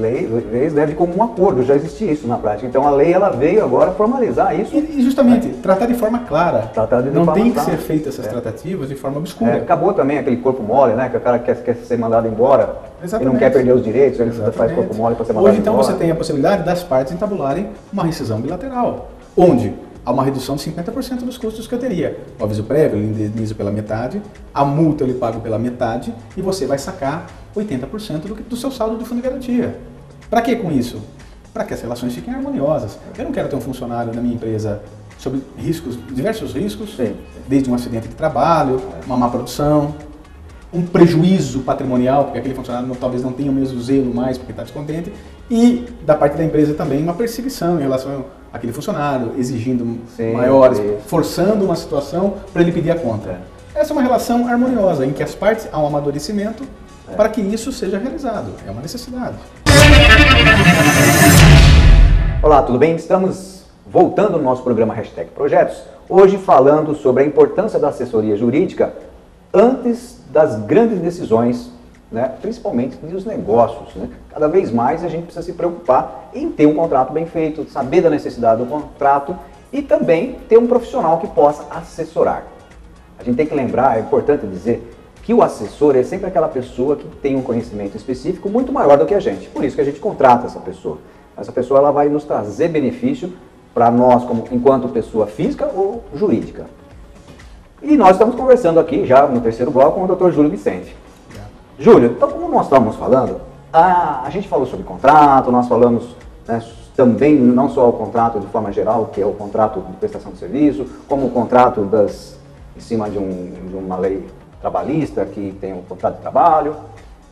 Lei, 0.00 0.28
leis 0.52 0.72
deve 0.72 0.94
como 0.94 1.16
um 1.16 1.22
acordo, 1.22 1.64
já 1.64 1.74
existia 1.74 2.12
isso 2.12 2.28
na 2.28 2.36
prática. 2.36 2.66
Então 2.68 2.86
a 2.86 2.90
lei 2.90 3.12
ela 3.12 3.28
veio 3.30 3.64
agora 3.64 3.90
formalizar 3.90 4.58
isso. 4.58 4.76
E, 4.76 5.02
justamente, 5.02 5.48
tratar 5.62 5.86
de 5.86 5.94
forma 5.94 6.20
clara. 6.20 6.70
Tratar 6.72 7.00
de 7.02 7.08
Não 7.10 7.24
forma 7.24 7.34
tem 7.34 7.44
que 7.50 7.54
clara. 7.54 7.70
ser 7.72 7.76
feitas 7.78 8.14
essas 8.14 8.26
É. 8.26 8.28
tratativas 8.28 8.88
de 8.88 8.94
forma 8.94 9.16
É, 9.16 9.20
obscura. 9.20 9.56
acabou 9.56 9.92
também 9.92 10.16
aquele 10.16 10.36
corpo 10.36 10.62
mole, 10.62 10.94
né? 10.94 11.08
Que 11.08 11.16
o 11.16 11.20
cara 11.20 11.40
quer, 11.40 11.56
quer 11.64 11.74
ser 11.74 11.98
mandado 11.98 12.28
embora 12.28 12.76
e 13.02 13.04
Exatamente. 13.04 13.32
não 13.32 13.38
quer 13.38 13.50
perder 13.52 13.72
os 13.72 13.82
direitos, 13.82 14.20
ele 14.20 14.30
Exatamente. 14.30 14.56
faz 14.56 14.72
corpo 14.72 14.94
mole 14.94 15.16
para 15.16 15.24
ser 15.24 15.32
mandado 15.32 15.50
Hoje, 15.50 15.60
então, 15.60 15.72
embora. 15.74 15.88
você 15.88 15.98
tem 15.98 16.10
a 16.10 16.14
possibilidade 16.14 16.62
das 16.62 16.84
partes 16.84 17.12
entabularem 17.12 17.68
uma 17.92 18.04
rescisão 18.04 18.40
bilateral, 18.40 19.08
onde 19.36 19.74
há 20.04 20.10
uma 20.12 20.22
redução 20.22 20.56
de 20.56 20.62
50% 20.70 21.24
dos 21.24 21.36
custos 21.38 21.66
que 21.66 21.74
eu 21.74 21.78
teria. 21.78 22.18
O 22.38 22.44
aviso 22.44 22.64
prévio 22.64 22.98
eu 22.98 23.02
lhe 23.02 23.08
indenizo 23.24 23.54
pela 23.54 23.70
metade, 23.70 24.20
a 24.54 24.64
multa 24.64 25.04
eu 25.04 25.08
lhe 25.08 25.14
pago 25.14 25.40
pela 25.40 25.58
metade 25.58 26.12
e 26.36 26.42
você 26.42 26.66
vai 26.66 26.78
sacar 26.78 27.26
80% 27.56 28.20
do, 28.26 28.34
que- 28.36 28.42
do 28.42 28.56
seu 28.56 28.70
saldo 28.70 28.96
do 28.96 29.04
fundo 29.04 29.20
de 29.20 29.28
garantia. 29.28 29.78
Para 30.30 30.42
que 30.42 30.54
com 30.56 30.70
isso? 30.70 31.00
Para 31.52 31.64
que 31.64 31.74
as 31.74 31.80
relações 31.80 32.14
fiquem 32.14 32.32
harmoniosas. 32.34 32.98
Eu 33.16 33.24
não 33.24 33.32
quero 33.32 33.48
ter 33.48 33.56
um 33.56 33.60
funcionário 33.60 34.14
na 34.14 34.20
minha 34.20 34.34
empresa 34.34 34.82
sob 35.18 35.42
riscos, 35.56 35.98
diversos 36.14 36.52
riscos, 36.54 36.94
Sim. 36.96 37.14
desde 37.48 37.68
um 37.70 37.74
acidente 37.74 38.06
de 38.08 38.14
trabalho, 38.14 38.80
uma 39.06 39.16
má 39.16 39.28
produção, 39.28 39.94
um 40.72 40.82
prejuízo 40.82 41.60
patrimonial, 41.60 42.24
porque 42.24 42.38
aquele 42.38 42.54
funcionário 42.54 42.86
não- 42.86 42.94
talvez 42.94 43.22
não 43.22 43.32
tenha 43.32 43.50
o 43.50 43.54
mesmo 43.54 43.80
zelo 43.80 44.14
mais 44.14 44.36
porque 44.38 44.52
está 44.52 44.62
descontente, 44.62 45.12
e 45.50 45.86
da 46.04 46.14
parte 46.14 46.36
da 46.36 46.44
empresa 46.44 46.74
também 46.74 47.02
uma 47.02 47.14
perseguição 47.14 47.78
em 47.78 47.82
relação 47.82 48.26
àquele 48.52 48.72
funcionário, 48.72 49.32
exigindo 49.38 49.98
Sim, 50.16 50.32
maiores, 50.32 50.78
isso. 50.78 50.98
forçando 51.06 51.64
uma 51.64 51.76
situação 51.76 52.34
para 52.52 52.62
ele 52.62 52.72
pedir 52.72 52.90
a 52.90 52.96
conta. 52.96 53.40
Essa 53.74 53.92
é 53.92 53.94
uma 53.94 54.02
relação 54.02 54.48
harmoniosa, 54.48 55.06
em 55.06 55.12
que 55.12 55.22
as 55.22 55.34
partes 55.34 55.68
há 55.70 55.78
um 55.78 55.86
amadurecimento 55.86 56.64
para 57.16 57.28
que 57.28 57.40
isso 57.40 57.72
seja 57.72 57.98
realizado. 57.98 58.50
É 58.66 58.70
uma 58.70 58.82
necessidade. 58.82 59.36
Olá, 62.42 62.62
tudo 62.62 62.78
bem? 62.78 62.96
Estamos 62.96 63.62
voltando 63.86 64.38
no 64.38 64.44
nosso 64.44 64.62
programa 64.62 64.94
Hashtag 64.94 65.30
Projetos, 65.30 65.82
hoje 66.08 66.36
falando 66.36 66.94
sobre 66.94 67.22
a 67.22 67.26
importância 67.26 67.78
da 67.78 67.88
assessoria 67.88 68.36
jurídica 68.36 68.92
antes 69.52 70.18
das 70.30 70.56
grandes 70.62 70.98
decisões, 70.98 71.70
né? 72.10 72.32
principalmente 72.40 72.96
dos 72.96 73.24
negócios. 73.24 73.94
Né? 73.94 74.08
Cada 74.30 74.48
vez 74.48 74.70
mais 74.70 75.04
a 75.04 75.08
gente 75.08 75.24
precisa 75.24 75.44
se 75.44 75.52
preocupar 75.52 76.30
em 76.34 76.50
ter 76.50 76.66
um 76.66 76.74
contrato 76.74 77.12
bem 77.12 77.26
feito, 77.26 77.68
saber 77.70 78.00
da 78.00 78.10
necessidade 78.10 78.62
do 78.62 78.68
contrato 78.68 79.36
e 79.72 79.82
também 79.82 80.38
ter 80.48 80.58
um 80.58 80.66
profissional 80.66 81.18
que 81.18 81.26
possa 81.28 81.64
assessorar. 81.70 82.44
A 83.18 83.24
gente 83.24 83.36
tem 83.36 83.46
que 83.46 83.54
lembrar, 83.54 83.98
é 83.98 84.00
importante 84.00 84.46
dizer, 84.46 84.94
que 85.22 85.34
o 85.34 85.42
assessor 85.42 85.94
é 85.94 86.02
sempre 86.02 86.26
aquela 86.26 86.48
pessoa 86.48 86.96
que 86.96 87.06
tem 87.16 87.36
um 87.36 87.42
conhecimento 87.42 87.96
específico 87.96 88.48
muito 88.48 88.72
maior 88.72 88.96
do 88.96 89.04
que 89.04 89.12
a 89.12 89.20
gente. 89.20 89.48
Por 89.48 89.62
isso 89.62 89.76
que 89.76 89.82
a 89.82 89.84
gente 89.84 90.00
contrata 90.00 90.46
essa 90.46 90.58
pessoa. 90.58 90.98
Essa 91.36 91.52
pessoa 91.52 91.80
ela 91.80 91.90
vai 91.90 92.08
nos 92.08 92.24
trazer 92.24 92.68
benefício 92.68 93.32
para 93.74 93.90
nós, 93.90 94.24
como, 94.24 94.44
enquanto 94.50 94.88
pessoa 94.88 95.26
física 95.26 95.70
ou 95.74 96.02
jurídica. 96.14 96.66
E 97.82 97.96
nós 97.96 98.12
estamos 98.12 98.34
conversando 98.34 98.80
aqui 98.80 99.04
já 99.04 99.26
no 99.26 99.40
terceiro 99.40 99.70
bloco 99.70 100.00
com 100.00 100.10
o 100.10 100.16
Dr. 100.16 100.32
Júlio 100.32 100.50
Vicente. 100.50 100.96
Júlio, 101.78 102.12
então 102.12 102.28
como 102.30 102.48
nós 102.48 102.64
estávamos 102.64 102.96
falando, 102.96 103.40
a, 103.72 104.22
a 104.24 104.30
gente 104.30 104.48
falou 104.48 104.66
sobre 104.66 104.84
contrato, 104.84 105.52
nós 105.52 105.68
falamos 105.68 106.16
né, 106.46 106.62
também 106.96 107.36
não 107.36 107.68
só 107.68 107.88
o 107.88 107.92
contrato 107.92 108.40
de 108.40 108.46
forma 108.48 108.72
geral, 108.72 109.06
que 109.06 109.20
é 109.20 109.26
o 109.26 109.32
contrato 109.32 109.80
de 109.80 109.92
prestação 109.96 110.32
de 110.32 110.38
serviço, 110.38 110.86
como 111.08 111.26
o 111.26 111.30
contrato 111.30 111.82
das, 111.82 112.36
em 112.76 112.80
cima 112.80 113.08
de, 113.08 113.18
um, 113.18 113.52
de 113.68 113.76
uma 113.76 113.96
lei 113.96 114.26
trabalhista 114.60 115.24
que 115.24 115.56
tem 115.60 115.72
o 115.72 115.82
contrato 115.82 116.16
de 116.16 116.22
trabalho. 116.22 116.74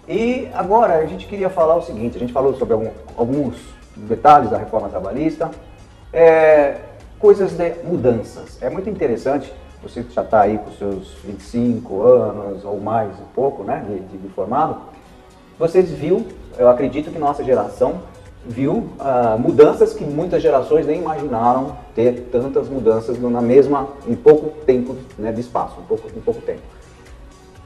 E 0.09 0.49
agora 0.55 0.95
a 0.99 1.07
gente 1.07 1.27
queria 1.27 1.51
falar 1.51 1.75
o 1.75 1.83
seguinte, 1.83 2.17
a 2.17 2.21
gente 2.21 2.33
falou 2.33 2.55
sobre 2.55 2.75
algum- 2.75 2.91
alguns 3.17 3.57
detalhes 3.97 4.51
da 4.51 4.59
reforma 4.59 4.89
trabalhista, 4.89 5.51
é, 6.13 6.77
coisas 7.19 7.53
de 7.53 7.73
mudanças. 7.83 8.59
É 8.61 8.71
muito 8.71 8.89
interessante, 8.89 9.53
você 9.83 10.03
que 10.03 10.13
já 10.13 10.23
está 10.23 10.41
aí 10.41 10.59
com 10.59 10.71
seus 10.73 11.15
25 11.25 12.03
anos 12.03 12.65
ou 12.65 12.81
mais 12.81 13.11
um 13.21 13.27
pouco 13.35 13.63
né, 13.63 13.85
de, 13.89 14.19
de- 14.19 14.29
formado, 14.31 14.77
vocês 15.59 15.91
viu, 15.91 16.27
eu 16.59 16.69
acredito 16.69 17.11
que 17.11 17.19
nossa 17.19 17.43
geração 17.45 18.01
viu 18.45 18.89
ah, 18.99 19.37
mudanças 19.39 19.93
que 19.93 20.05
muitas 20.05 20.43
gerações 20.43 20.87
nem 20.87 21.01
imaginaram 21.01 21.77
ter 21.95 22.29
tantas 22.31 22.69
mudanças 22.69 23.19
na 23.21 23.41
mesma, 23.41 23.89
em 24.07 24.15
pouco 24.15 24.51
tempo 24.65 24.97
né, 25.19 25.33
de 25.33 25.41
espaço, 25.41 25.81
em 25.81 25.85
pouco, 25.85 26.09
em 26.15 26.21
pouco 26.21 26.41
tempo. 26.43 26.61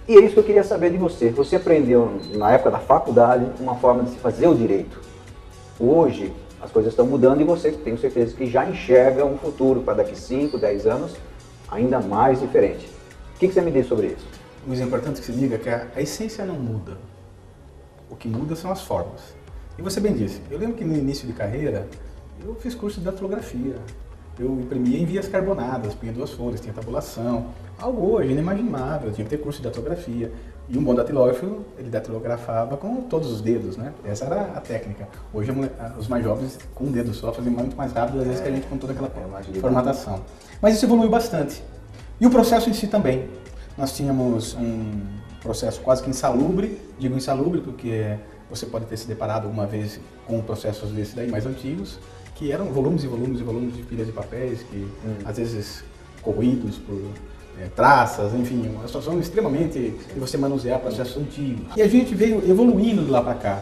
E 0.09 0.16
é 0.16 0.20
isso 0.20 0.35
que 0.35 0.40
eu 0.40 0.44
queria 0.44 0.64
saber 0.64 0.90
de 0.90 0.96
você. 0.96 1.31
Você 1.31 1.57
aprendeu 1.57 2.11
na 2.35 2.53
época 2.53 2.70
da 2.70 2.79
faculdade 2.79 3.46
uma 3.61 3.77
forma 3.77 4.03
de 4.03 4.11
se 4.11 4.16
fazer 4.16 4.49
o 4.49 4.55
direito. 4.55 5.01
Hoje 5.79 6.33
as 6.61 6.70
coisas 6.70 6.92
estão 6.92 7.07
mudando 7.07 7.40
e 7.40 7.44
você 7.44 7.70
tenho 7.70 7.96
certeza 7.96 8.35
que 8.37 8.46
já 8.46 8.66
enxerga 8.66 9.25
um 9.25 9.37
futuro 9.38 9.81
para 9.81 9.94
daqui 9.94 10.18
5, 10.18 10.59
10 10.59 10.87
anos 10.87 11.12
ainda 11.70 12.00
mais 12.00 12.40
diferente. 12.40 12.87
O 13.35 13.38
que, 13.38 13.48
que 13.48 13.54
você 13.54 13.61
me 13.61 13.70
diz 13.70 13.87
sobre 13.87 14.09
isso? 14.09 14.26
É 14.68 14.85
importante 14.85 15.20
que 15.20 15.26
se 15.26 15.33
diga 15.33 15.59
que 15.59 15.68
a, 15.68 15.87
a 15.96 16.02
essência 16.02 16.44
não 16.44 16.56
muda. 16.56 16.98
O 18.11 18.16
que 18.16 18.28
muda 18.28 18.54
são 18.54 18.70
as 18.70 18.83
formas. 18.83 19.35
E 19.78 19.83
você 19.83 20.00
bem 20.00 20.12
disse, 20.12 20.42
eu 20.50 20.59
lembro 20.59 20.76
que 20.76 20.85
no 20.85 20.94
início 20.94 21.26
de 21.26 21.33
carreira 21.33 21.88
eu 22.44 22.54
fiz 22.56 22.74
curso 22.74 22.98
de 22.98 23.06
datilografia. 23.06 23.76
Eu 24.38 24.59
imprimia 24.61 24.98
em 24.98 25.04
vias 25.04 25.28
carbonadas, 25.28 25.94
punha 25.94 26.12
duas 26.12 26.30
folhas, 26.30 26.61
tinha 26.61 26.72
tabulação. 26.72 27.46
Algo 27.78 28.14
hoje 28.14 28.33
inimaginável, 28.33 29.09
eu 29.09 29.14
tinha 29.14 29.24
que 29.24 29.30
ter 29.30 29.42
curso 29.42 29.61
de 29.61 29.68
datilografia. 29.68 30.33
E 30.72 30.78
um 30.78 30.85
bom 30.85 30.94
datilógrafo, 30.94 31.64
ele 31.76 31.90
datilografava 31.90 32.76
com 32.76 33.02
todos 33.02 33.33
os 33.33 33.40
dedos, 33.40 33.76
né? 33.76 33.92
Essa 34.04 34.26
era 34.26 34.42
a 34.54 34.61
técnica. 34.61 35.09
Hoje 35.35 35.50
os 35.98 36.06
mais 36.06 36.22
jovens, 36.22 36.61
com 36.76 36.85
um 36.85 36.92
dedo 36.92 37.12
só, 37.12 37.33
fazem 37.33 37.50
muito 37.50 37.76
mais 37.76 37.92
rápido, 37.92 38.20
às 38.20 38.26
vezes, 38.26 38.40
que 38.40 38.46
a 38.46 38.52
gente 38.52 38.68
com 38.68 38.78
toda 38.78 38.92
aquela 38.92 39.11
é 39.16 39.26
uma 39.26 39.42
formatação. 39.61 40.22
Mas 40.62 40.76
isso 40.76 40.87
evoluiu 40.87 41.11
bastante. 41.11 41.61
E 42.20 42.26
o 42.26 42.30
processo 42.30 42.70
em 42.70 42.72
si 42.72 42.87
também. 42.87 43.28
Nós 43.76 43.96
tínhamos 43.96 44.54
um 44.54 44.92
processo 45.42 45.80
quase 45.80 46.04
que 46.04 46.11
insalubre, 46.11 46.80
digo 47.00 47.16
insalubre 47.16 47.61
porque 47.62 48.16
você 48.48 48.64
pode 48.64 48.85
ter 48.87 48.96
se 48.96 49.09
deparado 49.09 49.46
alguma 49.46 49.66
vez 49.66 49.98
com 50.24 50.40
processos 50.40 50.92
desses 50.92 51.14
daí 51.14 51.28
mais 51.28 51.46
antigos, 51.46 51.98
que 52.37 52.52
eram 52.52 52.66
volumes 52.66 53.02
e 53.02 53.09
volumes 53.09 53.40
e 53.40 53.42
volumes 53.42 53.74
de 53.74 53.83
pilhas 53.83 54.06
de 54.06 54.12
papéis, 54.12 54.62
que 54.62 54.88
às 55.24 55.37
vezes 55.37 55.83
corroídos 56.22 56.78
por 56.78 57.00
eh, 57.59 57.67
traças, 57.75 58.35
enfim, 58.35 58.69
uma 58.75 58.87
situação 58.87 59.19
extremamente 59.19 59.95
de 60.13 60.21
você 60.21 60.37
manusear 60.37 60.79
processos 60.81 61.17
antigos. 61.17 61.65
E 61.77 61.83
a 61.83 61.89
gente 61.89 62.15
veio 62.15 62.43
evoluindo 62.49 63.03
de 63.05 63.11
lá 63.11 63.23
para 63.23 63.35
cá. 63.35 63.59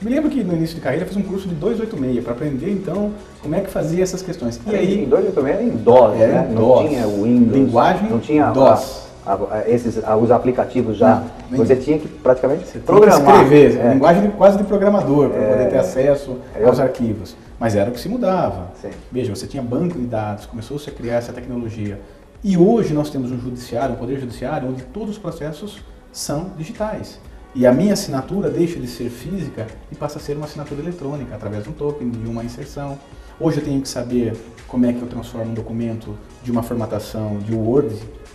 Me 0.00 0.10
lembro 0.10 0.28
que 0.30 0.44
no 0.44 0.52
início 0.54 0.74
de 0.76 0.82
carreira 0.82 1.04
eu 1.04 1.08
fiz 1.08 1.16
um 1.16 1.22
curso 1.22 1.48
de 1.48 1.54
286 1.54 2.22
para 2.22 2.32
aprender 2.34 2.70
então 2.70 3.12
como 3.42 3.54
é 3.54 3.60
que 3.60 3.70
fazia 3.70 4.02
essas 4.02 4.20
questões. 4.20 4.60
E 4.66 4.74
aí 4.74 5.04
em 5.04 5.08
286 5.08 5.46
era 5.54 5.62
em 5.62 5.70
DOS, 5.70 6.20
Era 6.20 6.32
né? 6.42 6.48
em 6.50 6.54
Não 6.54 6.60
DOS. 6.62 6.88
tinha 6.88 7.08
o 7.08 7.22
Windows. 7.22 7.56
Linguagem 7.56 8.10
não 8.10 8.18
tinha 8.20 8.50
DOS. 8.50 9.06
a- 9.24 9.32
a- 9.32 9.38
a- 9.58 9.64
esses, 9.70 9.96
os 10.22 10.30
aplicativos 10.30 10.98
já. 10.98 11.22
Não, 11.50 11.56
você 11.58 11.74
tinha 11.76 11.98
que 11.98 12.06
praticamente 12.06 12.66
Você 12.68 12.78
programar. 12.78 13.42
escrever, 13.42 13.78
É. 13.80 13.92
linguagem 13.94 14.30
quase 14.32 14.58
de 14.58 14.64
programador, 14.64 15.30
para 15.30 15.40
É. 15.42 15.48
poder 15.52 15.70
ter 15.70 15.78
acesso 15.78 16.36
Eu- 16.54 16.68
aos 16.68 16.78
arquivos. 16.78 17.34
Mas 17.58 17.74
era 17.74 17.88
o 17.88 17.92
que 17.94 17.98
se 17.98 18.08
mudava. 18.08 18.72
Sim. 18.82 18.90
Veja, 19.10 19.34
você 19.34 19.46
tinha 19.46 19.62
banco 19.62 19.98
de 19.98 20.04
dados, 20.06 20.44
começou-se 20.44 20.90
a 20.90 20.92
criar 20.92 21.14
essa 21.16 21.32
tecnologia. 21.32 21.98
E 22.42 22.56
hoje 22.56 22.92
nós 22.94 23.10
temos 23.10 23.30
um 23.32 23.38
judiciário, 23.40 23.94
um 23.94 23.98
poder 23.98 24.20
judiciário, 24.20 24.68
onde 24.68 24.82
todos 24.84 25.10
os 25.10 25.18
processos 25.18 25.78
são 26.12 26.50
digitais. 26.56 27.18
E 27.54 27.66
a 27.66 27.72
minha 27.72 27.94
assinatura 27.94 28.50
deixa 28.50 28.78
de 28.78 28.86
ser 28.86 29.08
física 29.08 29.66
e 29.90 29.94
passa 29.94 30.18
a 30.18 30.20
ser 30.20 30.36
uma 30.36 30.44
assinatura 30.44 30.80
eletrônica, 30.80 31.34
através 31.34 31.64
de 31.64 31.70
um 31.70 31.72
token, 31.72 32.10
de 32.10 32.28
uma 32.28 32.44
inserção. 32.44 32.98
Hoje 33.40 33.58
eu 33.58 33.64
tenho 33.64 33.80
que 33.80 33.88
saber 33.88 34.36
como 34.68 34.86
é 34.86 34.92
que 34.92 35.00
eu 35.00 35.08
transformo 35.08 35.50
um 35.50 35.54
documento 35.54 36.14
de 36.42 36.50
uma 36.50 36.62
formatação 36.62 37.38
de 37.38 37.54
Word 37.54 37.94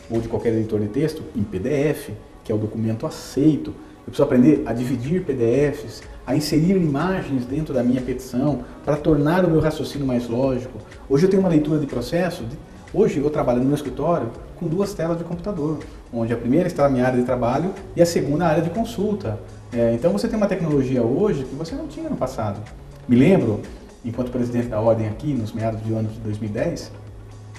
ou 0.10 0.20
de 0.20 0.28
qualquer 0.28 0.54
editor 0.54 0.80
de 0.80 0.88
texto 0.88 1.22
em 1.36 1.44
PDF, 1.44 2.10
que 2.44 2.52
é 2.52 2.56
o 2.56 2.58
documento 2.58 3.06
aceito. 3.06 3.70
Eu 4.00 4.06
preciso 4.08 4.24
aprender 4.24 4.64
a 4.66 4.74
dividir 4.74 5.24
PDFs, 5.24 6.02
a 6.26 6.36
inserir 6.36 6.76
imagens 6.76 7.46
dentro 7.46 7.74
da 7.74 7.84
minha 7.84 8.02
petição 8.02 8.62
para 8.84 8.98
tornar 8.98 9.46
o 9.46 9.50
meu 9.50 9.60
raciocínio 9.60 10.06
mais 10.08 10.28
lógico. 10.28 10.80
Hoje 11.08 11.26
eu 11.26 11.30
tenho 11.30 11.42
uma 11.42 11.50
leitura 11.50 11.80
de 11.80 11.86
processo. 11.86 12.44
de- 12.44 12.58
Hoje 12.94 13.20
eu 13.20 13.30
trabalho 13.30 13.60
no 13.60 13.66
meu 13.68 13.76
escritório 13.76 14.30
com 14.60 14.68
duas 14.68 14.94
telas 14.94 15.18
de 15.18 15.24
computador, 15.24 15.80
onde 16.14 16.34
a 16.34 16.36
primeira 16.36 16.68
está 16.68 16.84
na 16.84 16.90
minha 16.90 17.06
área 17.06 17.18
de 17.18 17.26
trabalho 17.26 17.74
e 17.96 18.02
a 18.02 18.06
segunda 18.06 18.46
a 18.46 18.50
área 18.50 18.62
de 18.62 18.70
consulta. 18.70 19.40
É, 19.72 19.94
então 19.94 20.12
você 20.12 20.28
tem 20.28 20.36
uma 20.36 20.48
tecnologia 20.48 21.02
hoje 21.02 21.46
que 21.46 21.56
você 21.56 21.74
não 21.74 21.88
tinha 21.88 22.10
no 22.10 22.18
passado. 22.18 22.62
Me 23.08 23.16
lembro, 23.16 23.62
enquanto 24.04 24.30
presidente 24.30 24.68
da 24.68 24.82
ordem 24.82 25.08
aqui, 25.08 25.34
nos 25.34 25.54
meados 25.54 25.80
do 25.80 25.96
ano 25.96 26.10
de 26.10 26.20
2010, 26.20 26.92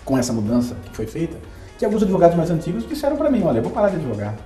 com 0.05 0.18
essa 0.18 0.35
mudança 0.35 0.77
que 0.85 0.95
foi 0.95 1.07
feita, 1.07 1.38
que 1.79 1.85
alguns 1.87 2.03
advogados 2.03 2.37
mais 2.37 2.51
antigos 2.51 2.87
disseram 2.87 3.16
para 3.16 3.31
mim, 3.31 3.42
olha, 3.42 3.57
eu 3.57 3.62
vou 3.62 3.73
parar 3.73 3.88
de 3.88 3.97
advogar. 3.97 4.37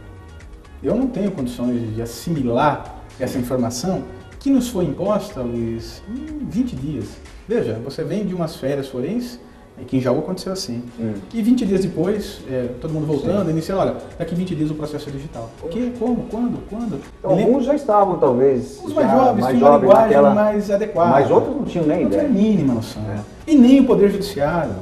Eu 0.80 0.94
não 0.94 1.08
tenho 1.08 1.32
condições 1.32 1.96
de 1.96 2.00
assimilar 2.00 3.02
essa 3.18 3.36
informação 3.38 4.04
que 4.38 4.50
nos 4.50 4.68
foi 4.68 4.84
imposta, 4.84 5.40
Luiz, 5.40 6.00
em 6.08 6.46
20 6.46 6.76
dias. 6.76 7.06
Veja, 7.48 7.80
você 7.84 8.04
vem 8.04 8.24
de 8.24 8.32
umas 8.32 8.54
férias 8.54 8.86
forenses 8.86 9.40
Aqui 9.80 9.98
em 9.98 10.00
Jaú 10.00 10.20
aconteceu 10.20 10.52
assim. 10.52 10.82
Hum. 10.98 11.14
E 11.34 11.42
20 11.42 11.66
dias 11.66 11.82
depois, 11.82 12.40
é, 12.50 12.68
todo 12.80 12.92
mundo 12.94 13.06
voltando, 13.06 13.50
iniciando, 13.50 13.82
olha, 13.82 13.96
daqui 14.18 14.34
20 14.34 14.54
dias 14.54 14.70
o 14.70 14.74
processo 14.74 15.08
é 15.08 15.12
digital. 15.12 15.50
O 15.62 15.68
que? 15.68 15.90
Como? 15.98 16.24
Quando? 16.30 16.58
Quando? 16.68 17.00
Então, 17.18 17.30
alguns 17.30 17.64
já 17.64 17.74
estavam, 17.74 18.18
talvez. 18.18 18.80
Os 18.82 18.94
mais 18.94 19.10
jovens 19.10 19.42
mais 19.42 19.56
tinham 19.56 19.72
jovens, 19.72 19.86
linguagem 19.86 20.06
naquela... 20.06 20.34
mais 20.34 20.70
adequada. 20.70 21.10
Mas 21.10 21.30
outros 21.30 21.56
não 21.56 21.64
tinham 21.64 21.86
nem 21.86 22.00
não 22.00 22.06
ideia. 22.06 22.22
Não 22.22 22.34
tinha 22.34 22.42
a 22.42 22.48
mínima 22.48 22.74
noção. 22.74 23.02
É. 23.02 23.20
E 23.50 23.54
nem 23.54 23.80
o 23.80 23.86
Poder 23.86 24.10
Judiciário. 24.10 24.72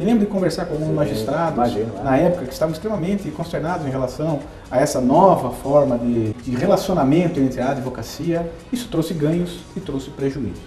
Eu 0.00 0.06
lembro 0.06 0.24
de 0.24 0.32
conversar 0.32 0.64
com 0.64 0.72
alguns 0.72 0.94
magistrados, 0.94 1.52
imagino, 1.52 1.92
né? 1.92 2.02
na 2.02 2.16
época, 2.16 2.46
que 2.46 2.52
estavam 2.54 2.72
extremamente 2.72 3.30
consternados 3.30 3.86
em 3.86 3.90
relação 3.90 4.38
a 4.70 4.80
essa 4.80 4.98
nova 4.98 5.50
forma 5.50 5.98
de, 5.98 6.32
de 6.32 6.56
relacionamento 6.56 7.38
entre 7.38 7.60
a 7.60 7.72
advocacia. 7.72 8.50
Isso 8.72 8.88
trouxe 8.88 9.12
ganhos 9.12 9.60
e 9.76 9.80
trouxe 9.80 10.08
prejuízos. 10.08 10.58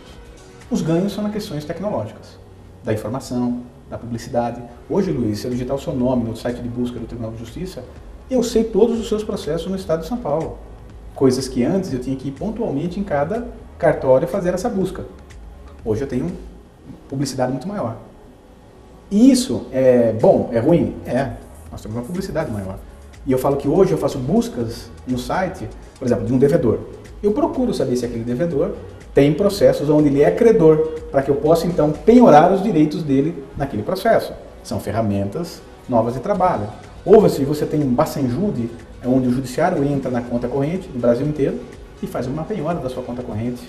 Os 0.69 0.83
ganhos 0.83 1.13
são 1.13 1.23
nas 1.23 1.33
questões 1.33 1.65
tecnológicas, 1.65 2.37
da 2.83 2.93
informação, 2.93 3.61
da 3.89 3.97
publicidade. 3.97 4.61
Hoje, 4.89 5.11
Luiz, 5.11 5.39
se 5.39 5.45
eu 5.45 5.51
digitar 5.51 5.75
o 5.75 5.79
seu 5.79 5.93
nome 5.93 6.23
no 6.25 6.35
site 6.35 6.61
de 6.61 6.67
busca 6.67 6.99
do 6.99 7.05
Tribunal 7.05 7.31
de 7.31 7.39
Justiça, 7.39 7.83
eu 8.29 8.43
sei 8.43 8.63
todos 8.63 8.99
os 8.99 9.07
seus 9.07 9.23
processos 9.23 9.69
no 9.69 9.75
estado 9.75 10.01
de 10.01 10.07
São 10.07 10.17
Paulo. 10.17 10.57
Coisas 11.15 11.47
que 11.47 11.63
antes 11.63 11.93
eu 11.93 11.99
tinha 11.99 12.15
que 12.15 12.29
ir 12.29 12.31
pontualmente 12.31 12.99
em 12.99 13.03
cada 13.03 13.47
cartório 13.77 14.27
fazer 14.27 14.53
essa 14.53 14.69
busca. 14.69 15.05
Hoje 15.85 16.01
eu 16.01 16.07
tenho 16.07 16.31
publicidade 17.07 17.51
muito 17.51 17.67
maior. 17.67 17.97
E 19.11 19.31
isso 19.31 19.67
é 19.71 20.11
bom, 20.13 20.49
é 20.51 20.59
ruim? 20.59 20.95
É. 21.05 21.33
Nós 21.71 21.81
temos 21.81 21.97
uma 21.97 22.03
publicidade 22.03 22.51
maior. 22.51 22.79
E 23.25 23.31
eu 23.31 23.37
falo 23.37 23.57
que 23.57 23.67
hoje 23.67 23.91
eu 23.91 23.97
faço 23.97 24.17
buscas 24.17 24.89
no 25.07 25.17
site, 25.17 25.69
por 25.97 26.05
exemplo, 26.05 26.25
de 26.25 26.33
um 26.33 26.37
devedor. 26.37 26.79
Eu 27.21 27.31
procuro 27.31 27.73
saber 27.73 27.95
se 27.95 28.05
aquele 28.05 28.23
devedor 28.23 28.75
tem 29.13 29.33
processos 29.33 29.89
onde 29.89 30.07
ele 30.07 30.21
é 30.21 30.31
credor, 30.31 30.89
para 31.11 31.21
que 31.21 31.29
eu 31.29 31.35
possa 31.35 31.67
então 31.67 31.91
penhorar 31.91 32.51
os 32.51 32.63
direitos 32.63 33.03
dele 33.03 33.43
naquele 33.55 33.83
processo. 33.83 34.33
São 34.63 34.79
ferramentas 34.79 35.61
novas 35.87 36.15
de 36.15 36.19
trabalho. 36.19 36.67
Ou 37.05 37.27
se 37.29 37.43
você 37.43 37.65
tem 37.65 37.83
um 37.83 37.93
Bacenjude, 37.93 38.69
é 39.03 39.07
onde 39.07 39.27
o 39.27 39.31
judiciário 39.31 39.83
entra 39.83 40.09
na 40.09 40.21
conta 40.21 40.47
corrente 40.47 40.87
do 40.87 40.99
Brasil 40.99 41.27
inteiro 41.27 41.59
e 42.01 42.07
faz 42.07 42.25
uma 42.25 42.43
penhora 42.43 42.79
da 42.79 42.89
sua 42.89 43.03
conta 43.03 43.21
corrente 43.21 43.61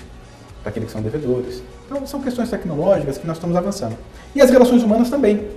para 0.62 0.70
aqueles 0.70 0.86
que 0.86 0.92
são 0.92 1.02
devedores. 1.02 1.62
Então, 1.86 2.06
são 2.06 2.22
questões 2.22 2.48
tecnológicas 2.48 3.18
que 3.18 3.26
nós 3.26 3.36
estamos 3.36 3.56
avançando. 3.56 3.96
E 4.34 4.40
as 4.40 4.48
relações 4.48 4.82
humanas 4.82 5.10
também. 5.10 5.48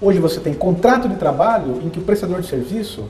Hoje 0.00 0.18
você 0.18 0.40
tem 0.40 0.54
contrato 0.54 1.08
de 1.08 1.16
trabalho 1.16 1.80
em 1.84 1.88
que 1.88 1.98
o 1.98 2.02
prestador 2.02 2.40
de 2.40 2.46
serviço, 2.46 3.04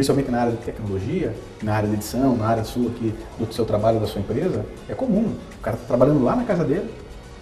principalmente 0.00 0.30
na 0.30 0.40
área 0.40 0.52
de 0.52 0.58
tecnologia, 0.64 1.34
na 1.62 1.74
área 1.74 1.86
de 1.86 1.94
edição, 1.94 2.34
na 2.34 2.46
área 2.46 2.64
sua 2.64 2.88
aqui, 2.88 3.12
do 3.38 3.52
seu 3.52 3.66
trabalho, 3.66 4.00
da 4.00 4.06
sua 4.06 4.22
empresa, 4.22 4.64
é 4.88 4.94
comum. 4.94 5.34
O 5.58 5.62
cara 5.62 5.76
está 5.76 5.86
trabalhando 5.86 6.24
lá 6.24 6.34
na 6.34 6.44
casa 6.44 6.64
dele, 6.64 6.90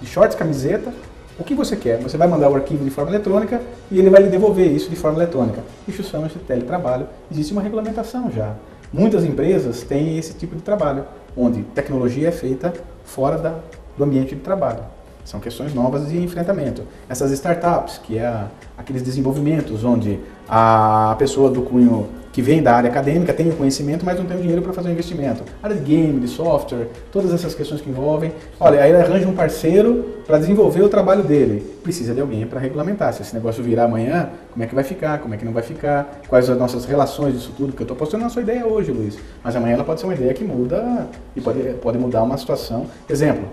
de 0.00 0.08
shorts, 0.08 0.36
camiseta, 0.36 0.92
o 1.38 1.44
que 1.44 1.54
você 1.54 1.76
quer? 1.76 2.00
Você 2.02 2.16
vai 2.16 2.26
mandar 2.26 2.50
o 2.50 2.56
arquivo 2.56 2.82
de 2.82 2.90
forma 2.90 3.12
eletrônica 3.12 3.62
e 3.92 4.00
ele 4.00 4.10
vai 4.10 4.22
lhe 4.22 4.28
devolver 4.28 4.66
isso 4.72 4.90
de 4.90 4.96
forma 4.96 5.18
eletrônica. 5.18 5.62
Isso 5.86 6.02
chama-se 6.02 6.36
teletrabalho. 6.40 7.06
Existe 7.30 7.52
uma 7.52 7.62
regulamentação 7.62 8.28
já. 8.28 8.56
Muitas 8.92 9.22
empresas 9.22 9.84
têm 9.84 10.18
esse 10.18 10.34
tipo 10.34 10.56
de 10.56 10.62
trabalho, 10.62 11.04
onde 11.36 11.62
tecnologia 11.62 12.26
é 12.26 12.32
feita 12.32 12.72
fora 13.04 13.38
da, 13.38 13.54
do 13.96 14.02
ambiente 14.02 14.34
de 14.34 14.40
trabalho. 14.40 14.82
São 15.24 15.38
questões 15.38 15.72
novas 15.72 16.08
de 16.08 16.18
enfrentamento. 16.18 16.82
Essas 17.08 17.30
startups, 17.30 17.98
que 17.98 18.18
é 18.18 18.46
aqueles 18.76 19.02
desenvolvimentos 19.02 19.84
onde 19.84 20.18
a 20.48 21.14
pessoa 21.18 21.50
do 21.50 21.62
cunho 21.62 22.08
que 22.32 22.42
vem 22.42 22.62
da 22.62 22.74
área 22.74 22.90
acadêmica 22.90 23.32
tem 23.32 23.48
o 23.48 23.56
conhecimento, 23.56 24.04
mas 24.04 24.18
não 24.18 24.26
tem 24.26 24.36
o 24.36 24.40
dinheiro 24.40 24.62
para 24.62 24.72
fazer 24.72 24.88
o 24.88 24.92
investimento. 24.92 25.42
área 25.62 25.76
de 25.76 25.82
game, 25.82 26.20
de 26.20 26.28
software, 26.28 26.88
todas 27.10 27.32
essas 27.32 27.54
questões 27.54 27.80
que 27.80 27.90
envolvem. 27.90 28.32
Olha, 28.60 28.82
aí 28.82 28.90
ele 28.90 29.00
arranja 29.00 29.26
um 29.26 29.34
parceiro 29.34 30.04
para 30.26 30.38
desenvolver 30.38 30.82
o 30.82 30.88
trabalho 30.88 31.22
dele. 31.22 31.64
Precisa 31.82 32.14
de 32.14 32.20
alguém 32.20 32.46
para 32.46 32.60
regulamentar. 32.60 33.12
Se 33.12 33.22
esse 33.22 33.34
negócio 33.34 33.62
virar 33.62 33.84
amanhã, 33.84 34.30
como 34.52 34.62
é 34.62 34.66
que 34.66 34.74
vai 34.74 34.84
ficar, 34.84 35.18
como 35.18 35.34
é 35.34 35.36
que 35.36 35.44
não 35.44 35.52
vai 35.52 35.62
ficar, 35.62 36.20
quais 36.28 36.48
as 36.48 36.58
nossas 36.58 36.84
relações 36.84 37.34
disso 37.34 37.52
tudo, 37.56 37.72
que 37.72 37.80
eu 37.80 37.84
estou 37.84 37.96
postando 37.96 38.24
na 38.24 38.30
sua 38.30 38.42
ideia 38.42 38.66
hoje, 38.66 38.92
Luiz. 38.92 39.18
Mas 39.42 39.56
amanhã 39.56 39.74
ela 39.74 39.84
pode 39.84 40.00
ser 40.00 40.06
uma 40.06 40.14
ideia 40.14 40.34
que 40.34 40.44
muda 40.44 41.06
e 41.34 41.40
pode, 41.40 41.60
pode 41.80 41.98
mudar 41.98 42.22
uma 42.22 42.36
situação. 42.36 42.86
Exemplo, 43.08 43.48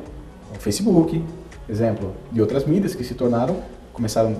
o 0.53 0.59
Facebook, 0.59 1.23
exemplo 1.69 2.13
de 2.31 2.41
outras 2.41 2.65
mídias 2.65 2.93
que 2.93 3.03
se 3.03 3.13
tornaram, 3.13 3.57
começaram 3.95 4.35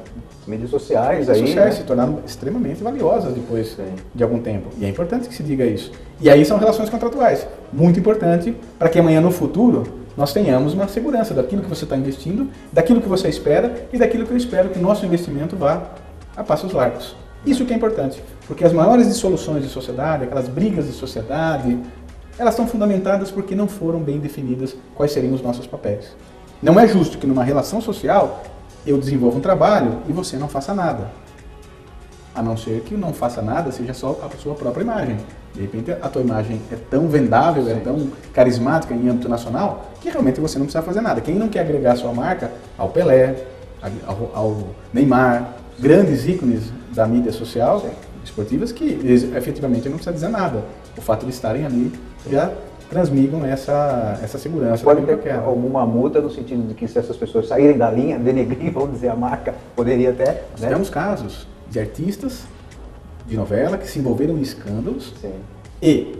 mídias 0.45 0.69
sociais 0.69 1.19
mídias 1.19 1.37
aí, 1.37 1.47
sociais 1.47 1.73
né? 1.73 1.81
se 1.81 1.83
tornaram 1.83 2.19
extremamente 2.25 2.83
valiosas 2.83 3.33
depois 3.33 3.69
Sim. 3.69 3.95
de 4.13 4.21
algum 4.21 4.39
tempo. 4.39 4.67
E 4.77 4.85
é 4.85 4.89
importante 4.89 5.27
que 5.29 5.33
se 5.33 5.41
diga 5.41 5.65
isso. 5.65 5.91
E 6.19 6.29
aí 6.29 6.45
são 6.45 6.57
relações 6.57 6.89
contratuais, 6.89 7.47
muito 7.71 7.99
importante 7.99 8.55
para 8.77 8.89
que 8.89 8.99
amanhã 8.99 9.21
no 9.21 9.31
futuro 9.31 9.83
nós 10.17 10.33
tenhamos 10.33 10.73
uma 10.73 10.87
segurança 10.87 11.33
daquilo 11.33 11.61
que 11.61 11.69
você 11.69 11.85
está 11.85 11.95
investindo, 11.95 12.49
daquilo 12.71 13.01
que 13.01 13.07
você 13.07 13.27
espera 13.29 13.87
e 13.91 13.97
daquilo 13.97 14.25
que 14.25 14.31
eu 14.31 14.37
espero 14.37 14.69
que 14.69 14.77
o 14.77 14.81
nosso 14.81 15.05
investimento 15.05 15.55
vá 15.55 15.89
a 16.35 16.43
passos 16.43 16.73
largos. 16.73 17.15
Isso 17.45 17.65
que 17.65 17.73
é 17.73 17.75
importante, 17.75 18.21
porque 18.47 18.65
as 18.65 18.73
maiores 18.73 19.07
dissoluções 19.07 19.63
de 19.63 19.69
sociedade, 19.69 20.23
aquelas 20.23 20.47
brigas 20.47 20.85
de 20.85 20.93
sociedade, 20.93 21.79
elas 22.37 22.53
estão 22.53 22.67
fundamentadas 22.67 23.31
porque 23.31 23.55
não 23.55 23.67
foram 23.67 23.99
bem 23.99 24.19
definidas 24.19 24.75
quais 24.95 25.11
seriam 25.11 25.33
os 25.33 25.41
nossos 25.41 25.67
papéis. 25.67 26.15
Não 26.61 26.79
é 26.79 26.87
justo 26.87 27.17
que 27.17 27.27
numa 27.27 27.43
relação 27.43 27.79
social 27.79 28.41
eu 28.85 28.97
desenvolva 28.97 29.37
um 29.37 29.41
trabalho 29.41 29.99
e 30.07 30.13
você 30.13 30.37
não 30.37 30.47
faça 30.47 30.73
nada. 30.73 31.09
A 32.33 32.41
não 32.41 32.57
ser 32.57 32.81
que 32.81 32.95
não 32.95 33.13
faça 33.13 33.41
nada 33.41 33.71
seja 33.71 33.93
só 33.93 34.19
a 34.21 34.37
sua 34.37 34.55
própria 34.55 34.83
imagem. 34.83 35.17
De 35.53 35.61
repente 35.61 35.91
a 35.91 36.09
tua 36.09 36.21
imagem 36.21 36.61
é 36.71 36.75
tão 36.75 37.07
vendável, 37.07 37.63
é 37.63 37.73
Sim. 37.73 37.77
é 37.77 37.79
tão 37.79 38.09
carismática 38.33 38.93
em 38.93 39.07
âmbito 39.07 39.29
nacional, 39.29 39.89
que 40.01 40.09
realmente 40.09 40.41
você 40.41 40.59
não 40.59 40.65
precisa 40.65 40.83
fazer 40.83 40.99
nada. 40.99 41.21
Quem 41.21 41.35
não 41.35 41.47
quer 41.47 41.61
agregar 41.61 41.93
a 41.93 41.95
sua 41.95 42.13
marca 42.13 42.51
ao 42.77 42.89
Pelé, 42.89 43.35
ao, 44.05 44.31
ao 44.33 44.57
Neymar, 44.93 45.55
grandes 45.79 46.27
ícones 46.27 46.63
da 46.93 47.07
mídia 47.07 47.31
social, 47.31 47.79
Sim. 47.79 47.91
esportivas, 48.23 48.73
que 48.73 48.99
efetivamente 49.35 49.87
não 49.87 49.95
precisa 49.95 50.13
dizer 50.13 50.29
nada. 50.29 50.63
O 50.97 51.01
fato 51.01 51.25
de 51.25 51.31
estarem 51.31 51.65
ali 51.65 51.93
já 52.29 52.51
transmigam 52.89 53.45
essa, 53.45 54.19
essa 54.23 54.37
segurança. 54.37 54.83
Pode 54.83 55.01
ter 55.01 55.31
alguma 55.31 55.85
multa 55.85 56.21
no 56.21 56.29
sentido 56.29 56.67
de 56.67 56.73
que 56.73 56.87
se 56.87 56.97
essas 56.97 57.17
pessoas 57.17 57.47
saírem 57.47 57.77
da 57.77 57.89
linha, 57.89 58.17
denegrir, 58.19 58.71
vamos 58.71 58.91
dizer, 58.91 59.09
a 59.09 59.15
marca, 59.15 59.53
poderia 59.75 60.11
até... 60.11 60.43
Nós 60.51 60.61
né? 60.61 60.69
temos 60.69 60.89
casos 60.89 61.47
de 61.69 61.79
artistas 61.79 62.43
de 63.27 63.35
novela 63.35 63.77
que 63.77 63.87
se 63.87 63.99
envolveram 63.99 64.37
em 64.37 64.41
escândalos 64.41 65.13
Sim. 65.19 65.33
e 65.81 66.15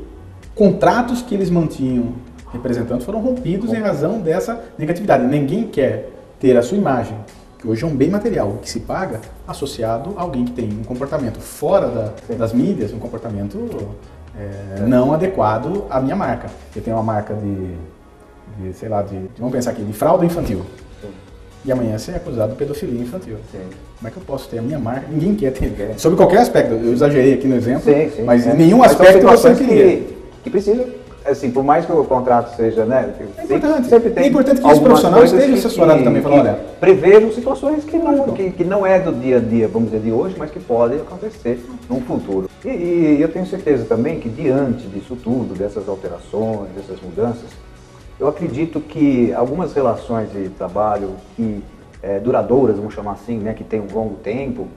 contratos 0.56 1.22
que 1.22 1.36
eles 1.36 1.50
mantinham 1.50 2.14
representando 2.52 3.02
foram 3.04 3.22
rompidos 3.22 3.70
Bom. 3.70 3.76
em 3.76 3.80
razão 3.80 4.20
dessa 4.20 4.64
negatividade. 4.78 5.26
Ninguém 5.26 5.68
quer 5.68 6.10
ter 6.40 6.58
a 6.58 6.62
sua 6.62 6.78
imagem, 6.78 7.18
que 7.60 7.68
hoje 7.68 7.84
é 7.84 7.88
um 7.88 7.96
bem 7.96 8.10
material, 8.10 8.58
que 8.62 8.70
se 8.70 8.80
paga, 8.80 9.22
associado 9.48 10.14
a 10.18 10.22
alguém 10.22 10.46
que 10.46 10.52
tem 10.52 10.70
um 10.70 10.84
comportamento 10.84 11.40
fora 11.40 11.88
da, 11.88 12.36
das 12.36 12.54
mídias, 12.54 12.94
um 12.94 13.00
comportamento 13.00 13.58
é, 14.40 14.82
não 14.82 15.14
adequado 15.14 15.86
à 15.90 16.00
minha 16.00 16.16
marca. 16.16 16.50
Eu 16.76 16.82
tenho 16.82 16.98
uma 16.98 17.04
marca 17.04 17.34
de, 17.34 17.76
de 18.60 18.74
sei 18.74 18.90
lá, 18.90 19.02
de, 19.02 19.18
vamos 19.38 19.54
pensar 19.54 19.72
aqui, 19.72 19.84
de 19.84 19.94
fralda 19.94 20.26
infantil. 20.26 20.62
Sim. 21.02 21.10
E 21.64 21.72
amanhã 21.72 21.98
você 21.98 22.12
é 22.12 22.16
acusado 22.16 22.52
de 22.52 22.58
pedofilia 22.58 23.02
infantil. 23.02 23.38
Sim. 23.52 23.60
Como 23.98 24.08
é 24.08 24.12
que 24.12 24.18
eu 24.18 24.24
posso 24.24 24.50
ter 24.50 24.60
a 24.60 24.62
minha 24.62 24.80
marca? 24.80 25.08
Ninguém 25.10 25.36
quer 25.36 25.52
ter. 25.52 25.94
Sobre 25.98 26.18
qualquer 26.18 26.40
aspecto. 26.40 26.74
Eu 26.74 26.94
exagerei 26.94 27.34
aqui 27.34 27.48
no 27.48 27.56
exemplo, 27.56 27.84
sim, 27.84 28.24
mas 28.24 28.46
em 28.46 28.56
nenhum 28.56 28.80
mas 28.80 28.92
aspecto 28.92 29.26
você 29.26 29.56
queria. 29.56 29.98
Que, 29.98 30.18
que 30.44 30.50
precisa 30.50 30.86
assim, 31.26 31.52
por 31.52 31.64
mais 31.64 31.86
que 31.86 31.92
o 31.92 32.04
contrato 32.04 32.56
seja, 32.56 32.86
né? 32.86 33.14
É 33.38 33.44
importante. 33.44 33.88
Sempre 33.88 34.10
tem 34.12 34.24
é 34.24 34.28
importante 34.28 34.62
que 34.62 34.68
os 34.68 34.80
profissionais 34.80 35.32
estejam 35.32 35.56
assessorados 35.56 36.04
também, 36.04 36.22
falando, 36.22 36.40
olha. 36.42 36.60
Prevejam 36.80 37.32
situações 37.32 37.84
que 37.84 37.98
não, 37.98 38.34
que, 38.34 38.52
que, 38.52 38.64
não 38.64 38.86
é 38.86 39.00
do 39.00 39.12
dia 39.12 39.38
a 39.38 39.40
dia, 39.40 39.68
vamos 39.68 39.92
dizer, 39.92 40.04
de 40.04 40.12
hoje, 40.12 40.36
mas 40.38 40.52
que 40.52 40.60
podem 40.60 41.00
acontecer 41.00 41.64
no 41.90 42.00
futuro. 42.02 42.50
E, 42.64 42.70
e 42.70 43.22
eu 43.22 43.28
tenho 43.30 43.46
certeza 43.46 43.86
também 43.86 44.20
que 44.20 44.30
diante 44.30 44.88
disso 44.88 45.16
tudo, 45.16 45.58
dessas 45.58 45.88
alterações, 45.88 46.70
dessas 46.76 47.02
mudanças, 47.02 47.50
eu 48.20 48.28
acredito 48.28 48.80
que 48.80 49.34
algumas 49.34 49.74
relações 49.74 50.32
de 50.32 50.50
trabalho 50.50 51.12
que 51.36 51.64
é, 52.02 52.20
duradouras, 52.20 52.78
vamos 52.78 52.94
chamar 52.94 53.14
assim, 53.14 53.38
né, 53.38 53.54
que 53.54 53.64
tem 53.64 53.82
um 53.82 53.88
longo 53.92 54.16
tempo, 54.16 54.68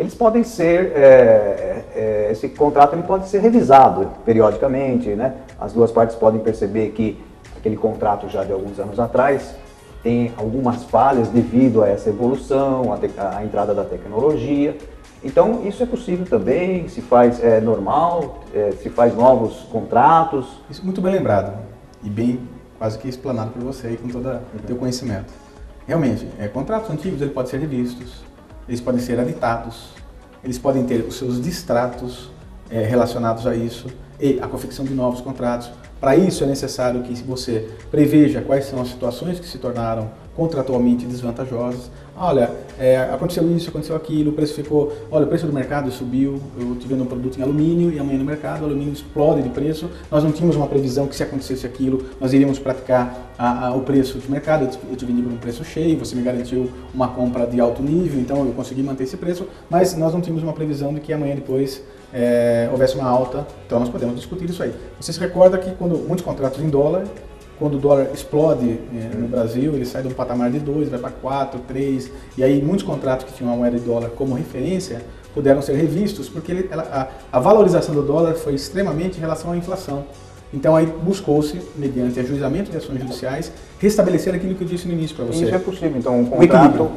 eles 0.00 0.14
podem 0.14 0.42
ser, 0.42 0.92
é, 0.96 1.84
é, 1.94 2.28
esse 2.32 2.48
contrato 2.48 2.94
ele 2.94 3.02
pode 3.02 3.28
ser 3.28 3.40
revisado 3.40 4.08
periodicamente, 4.24 5.10
né? 5.10 5.34
As 5.60 5.74
duas 5.74 5.92
partes 5.92 6.16
podem 6.16 6.40
perceber 6.40 6.88
que 6.92 7.22
aquele 7.54 7.76
contrato 7.76 8.26
já 8.26 8.42
de 8.42 8.50
alguns 8.50 8.80
anos 8.80 8.98
atrás 8.98 9.54
tem 10.02 10.32
algumas 10.38 10.84
falhas 10.84 11.28
devido 11.28 11.82
a 11.82 11.88
essa 11.88 12.08
evolução, 12.08 12.94
a, 12.94 13.36
a 13.36 13.44
entrada 13.44 13.74
da 13.74 13.84
tecnologia. 13.84 14.74
Então 15.22 15.60
isso 15.66 15.82
é 15.82 15.86
possível 15.86 16.24
também, 16.24 16.88
se 16.88 17.02
faz 17.02 17.44
é, 17.44 17.60
normal, 17.60 18.38
é, 18.54 18.70
se 18.70 18.88
faz 18.88 19.14
novos 19.14 19.66
contratos. 19.70 20.46
Isso 20.70 20.82
muito 20.82 21.02
bem 21.02 21.12
lembrado 21.12 21.52
e 22.02 22.08
bem 22.08 22.40
quase 22.78 22.98
que 22.98 23.06
explanado 23.06 23.50
por 23.50 23.62
você 23.64 23.88
aí 23.88 23.96
com 23.98 24.08
todo 24.08 24.24
o 24.24 24.30
uhum. 24.30 24.40
teu 24.66 24.76
conhecimento. 24.76 25.30
Realmente, 25.86 26.26
é, 26.38 26.48
contratos 26.48 26.88
antigos 26.88 27.20
ele 27.20 27.32
pode 27.32 27.50
ser 27.50 27.58
revistos, 27.58 28.24
eles 28.70 28.80
podem 28.80 29.00
ser 29.00 29.18
editados, 29.18 29.88
eles 30.44 30.56
podem 30.56 30.84
ter 30.84 31.00
os 31.00 31.18
seus 31.18 31.42
distratos 31.42 32.30
é, 32.70 32.84
relacionados 32.84 33.44
a 33.44 33.52
isso 33.52 33.88
e 34.20 34.38
a 34.40 34.46
confecção 34.46 34.84
de 34.84 34.94
novos 34.94 35.20
contratos. 35.20 35.68
Para 36.00 36.14
isso 36.14 36.44
é 36.44 36.46
necessário 36.46 37.02
que 37.02 37.12
você 37.24 37.68
preveja 37.90 38.40
quais 38.40 38.66
são 38.66 38.80
as 38.80 38.86
situações 38.86 39.40
que 39.40 39.46
se 39.48 39.58
tornaram 39.58 40.12
contratualmente 40.36 41.04
desvantajosas. 41.04 41.90
Olha, 42.22 42.50
é, 42.78 42.98
aconteceu 42.98 43.50
isso, 43.56 43.70
aconteceu 43.70 43.96
aquilo, 43.96 44.30
o 44.30 44.34
preço 44.34 44.52
ficou, 44.52 44.92
olha, 45.10 45.24
o 45.24 45.26
preço 45.26 45.46
do 45.46 45.54
mercado 45.54 45.90
subiu, 45.90 46.38
eu 46.58 46.74
estive 46.74 46.92
vendo 46.92 47.04
um 47.04 47.06
produto 47.06 47.38
em 47.38 47.42
alumínio 47.42 47.90
e 47.90 47.98
amanhã 47.98 48.18
no 48.18 48.26
mercado 48.26 48.60
o 48.60 48.66
alumínio 48.66 48.92
explode 48.92 49.40
de 49.40 49.48
preço, 49.48 49.88
nós 50.10 50.22
não 50.22 50.30
tínhamos 50.30 50.54
uma 50.54 50.66
previsão 50.66 51.06
que 51.06 51.16
se 51.16 51.22
acontecesse 51.22 51.64
aquilo, 51.64 52.04
nós 52.20 52.34
iríamos 52.34 52.58
praticar 52.58 53.32
a, 53.38 53.68
a, 53.68 53.74
o 53.74 53.80
preço 53.80 54.18
de 54.18 54.30
mercado, 54.30 54.68
eu 54.90 54.96
te 54.96 55.06
vendi 55.06 55.22
por 55.22 55.32
um 55.32 55.38
preço 55.38 55.64
cheio, 55.64 55.98
você 55.98 56.14
me 56.14 56.20
garantiu 56.20 56.70
uma 56.92 57.08
compra 57.08 57.46
de 57.46 57.58
alto 57.58 57.82
nível, 57.82 58.20
então 58.20 58.44
eu 58.44 58.52
consegui 58.52 58.82
manter 58.82 59.04
esse 59.04 59.16
preço, 59.16 59.48
mas 59.70 59.96
nós 59.96 60.12
não 60.12 60.20
tínhamos 60.20 60.42
uma 60.42 60.52
previsão 60.52 60.92
de 60.92 61.00
que 61.00 61.14
amanhã 61.14 61.34
depois 61.34 61.82
é, 62.12 62.68
houvesse 62.70 62.96
uma 62.96 63.08
alta, 63.08 63.46
então 63.66 63.80
nós 63.80 63.88
podemos 63.88 64.14
discutir 64.16 64.50
isso 64.50 64.62
aí. 64.62 64.74
Você 65.00 65.10
se 65.10 65.18
recorda 65.18 65.56
que 65.56 65.70
quando 65.70 65.96
muitos 65.96 66.22
contratos 66.22 66.60
em 66.60 66.68
dólar, 66.68 67.04
quando 67.60 67.74
o 67.74 67.78
dólar 67.78 68.08
explode 68.14 68.80
é, 68.92 69.14
no 69.14 69.28
Brasil, 69.28 69.74
ele 69.74 69.84
sai 69.84 70.00
de 70.02 70.08
um 70.08 70.12
patamar 70.12 70.50
de 70.50 70.58
2, 70.58 70.88
vai 70.88 70.98
para 70.98 71.10
4, 71.10 71.60
3, 71.68 72.10
e 72.38 72.42
aí 72.42 72.62
muitos 72.62 72.84
contratos 72.84 73.26
que 73.26 73.34
tinham 73.34 73.52
a 73.52 73.56
moeda 73.56 73.78
de 73.78 73.84
dólar 73.84 74.08
como 74.16 74.34
referência 74.34 75.02
puderam 75.34 75.60
ser 75.60 75.74
revistos, 75.74 76.26
porque 76.26 76.50
ele, 76.50 76.68
ela, 76.70 77.10
a, 77.30 77.36
a, 77.36 77.38
valorização 77.38 77.94
do 77.94 78.02
dólar 78.02 78.34
foi 78.34 78.54
extremamente 78.54 79.18
em 79.18 79.20
relação 79.20 79.52
à 79.52 79.56
inflação. 79.58 80.04
Então 80.52 80.74
aí 80.74 80.86
buscou-se, 80.86 81.60
mediante 81.76 82.18
ajuizamento 82.18 82.70
de 82.70 82.78
ações 82.78 82.98
judiciais, 82.98 83.52
restabelecer 83.78 84.34
aquilo 84.34 84.54
que 84.54 84.64
eu 84.64 84.66
disse 84.66 84.88
no 84.88 84.94
início 84.94 85.14
para 85.14 85.26
você. 85.26 85.44
Isso 85.44 85.54
é 85.54 85.58
possível, 85.58 85.96
então 85.96 86.18
um 86.18 86.24
contrato 86.24 86.90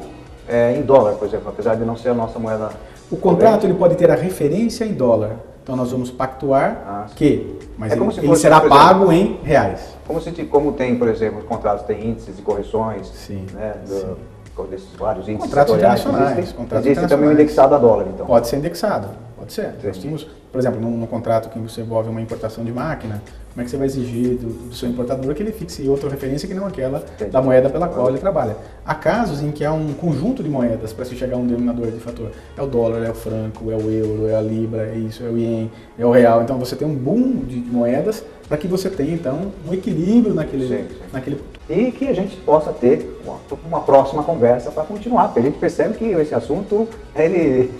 é, 0.47 0.77
em 0.77 0.81
dólar, 0.81 1.15
por 1.15 1.27
exemplo, 1.27 1.49
apesar 1.49 1.75
de 1.75 1.83
não 1.83 1.97
ser 1.97 2.09
a 2.09 2.13
nossa 2.13 2.39
moeda 2.39 2.71
o 3.11 3.17
contrato 3.17 3.65
ele 3.65 3.75
pode 3.75 3.95
ter 3.95 4.09
a 4.09 4.15
referência 4.15 4.85
em 4.85 4.93
dólar. 4.93 5.35
Então 5.61 5.75
nós 5.75 5.91
vamos 5.91 6.09
pactuar 6.09 6.83
ah, 6.85 7.05
que, 7.15 7.57
mas 7.77 7.91
é 7.91 7.95
ele, 7.95 8.03
ele 8.05 8.27
fosse, 8.27 8.41
será 8.41 8.57
exemplo, 8.57 8.75
pago 8.75 9.11
em 9.11 9.39
reais. 9.43 9.92
Como, 10.07 10.21
se, 10.21 10.31
como 10.45 10.73
tem, 10.73 10.97
por 10.97 11.07
exemplo, 11.07 11.39
os 11.39 11.45
contratos 11.45 11.85
têm 11.85 12.09
índices 12.09 12.37
e 12.37 12.41
correções, 12.41 13.07
sim, 13.07 13.45
né, 13.53 13.75
do, 13.87 14.17
sim. 14.55 14.69
desses 14.69 14.93
vários 14.97 15.27
índices 15.27 15.49
contratos 15.49 15.75
internacionais. 15.75 16.37
Existe, 16.37 16.55
contratos 16.55 16.85
existe 16.85 17.07
também 17.07 17.31
indexado 17.31 17.75
a 17.75 17.77
dólar, 17.77 18.07
então. 18.13 18.25
Pode 18.25 18.47
ser 18.47 18.57
indexado, 18.57 19.07
pode 19.37 19.53
ser. 19.53 19.73
Nós 19.83 19.97
tínhamos, 19.97 20.27
por 20.51 20.59
exemplo, 20.59 20.81
num, 20.81 20.97
num 20.97 21.07
contrato 21.07 21.49
que 21.49 21.59
você 21.59 21.81
envolve 21.81 22.09
uma 22.09 22.21
importação 22.21 22.63
de 22.63 22.71
máquina, 22.71 23.21
como 23.53 23.61
é 23.61 23.63
que 23.65 23.69
você 23.69 23.77
vai 23.77 23.85
exigir 23.85 24.35
do, 24.35 24.69
do 24.69 24.75
seu 24.75 24.89
importador 24.89 25.33
que 25.35 25.43
ele 25.43 25.51
fixe 25.51 25.87
outra 25.87 26.09
referência 26.09 26.47
que 26.47 26.55
não 26.55 26.65
aquela 26.65 27.05
da 27.31 27.39
moeda 27.39 27.69
pela 27.69 27.87
qual 27.87 28.09
ele 28.09 28.17
trabalha? 28.17 28.57
Há 28.83 28.95
casos 28.95 29.43
em 29.43 29.51
que 29.51 29.63
há 29.63 29.71
um 29.71 29.93
conjunto 29.93 30.41
de 30.41 30.49
moedas 30.49 30.91
para 30.91 31.05
se 31.05 31.15
chegar 31.15 31.35
a 31.35 31.39
um 31.39 31.45
denominador 31.45 31.91
de 31.91 31.99
fator. 31.99 32.31
É 32.57 32.61
o 32.61 32.65
dólar, 32.65 33.03
é 33.03 33.11
o 33.11 33.13
franco, 33.13 33.69
é 33.69 33.75
o 33.75 33.91
euro, 33.91 34.27
é 34.27 34.35
a 34.35 34.41
libra, 34.41 34.87
é 34.87 34.95
isso, 34.95 35.23
é 35.23 35.29
o 35.29 35.37
ien, 35.37 35.71
é 35.99 36.03
o 36.03 36.09
real. 36.09 36.41
Então 36.41 36.57
você 36.57 36.75
tem 36.75 36.87
um 36.87 36.95
boom 36.95 37.43
de, 37.45 37.61
de 37.61 37.69
moedas 37.69 38.25
para 38.47 38.57
que 38.57 38.67
você 38.67 38.89
tenha 38.89 39.13
então 39.13 39.51
um 39.69 39.73
equilíbrio 39.73 40.33
naquele, 40.33 40.67
sim, 40.67 40.87
sim. 40.89 40.95
naquele 41.13 41.39
e 41.69 41.91
que 41.91 42.07
a 42.07 42.13
gente 42.13 42.35
possa 42.37 42.73
ter 42.73 43.19
uma, 43.23 43.37
uma 43.65 43.81
próxima 43.81 44.23
conversa 44.23 44.71
para 44.71 44.83
continuar, 44.83 45.25
porque 45.25 45.39
a 45.39 45.43
gente 45.43 45.59
percebe 45.59 45.95
que 45.95 46.05
esse 46.05 46.35
assunto 46.35 46.87
ele, 47.15 47.71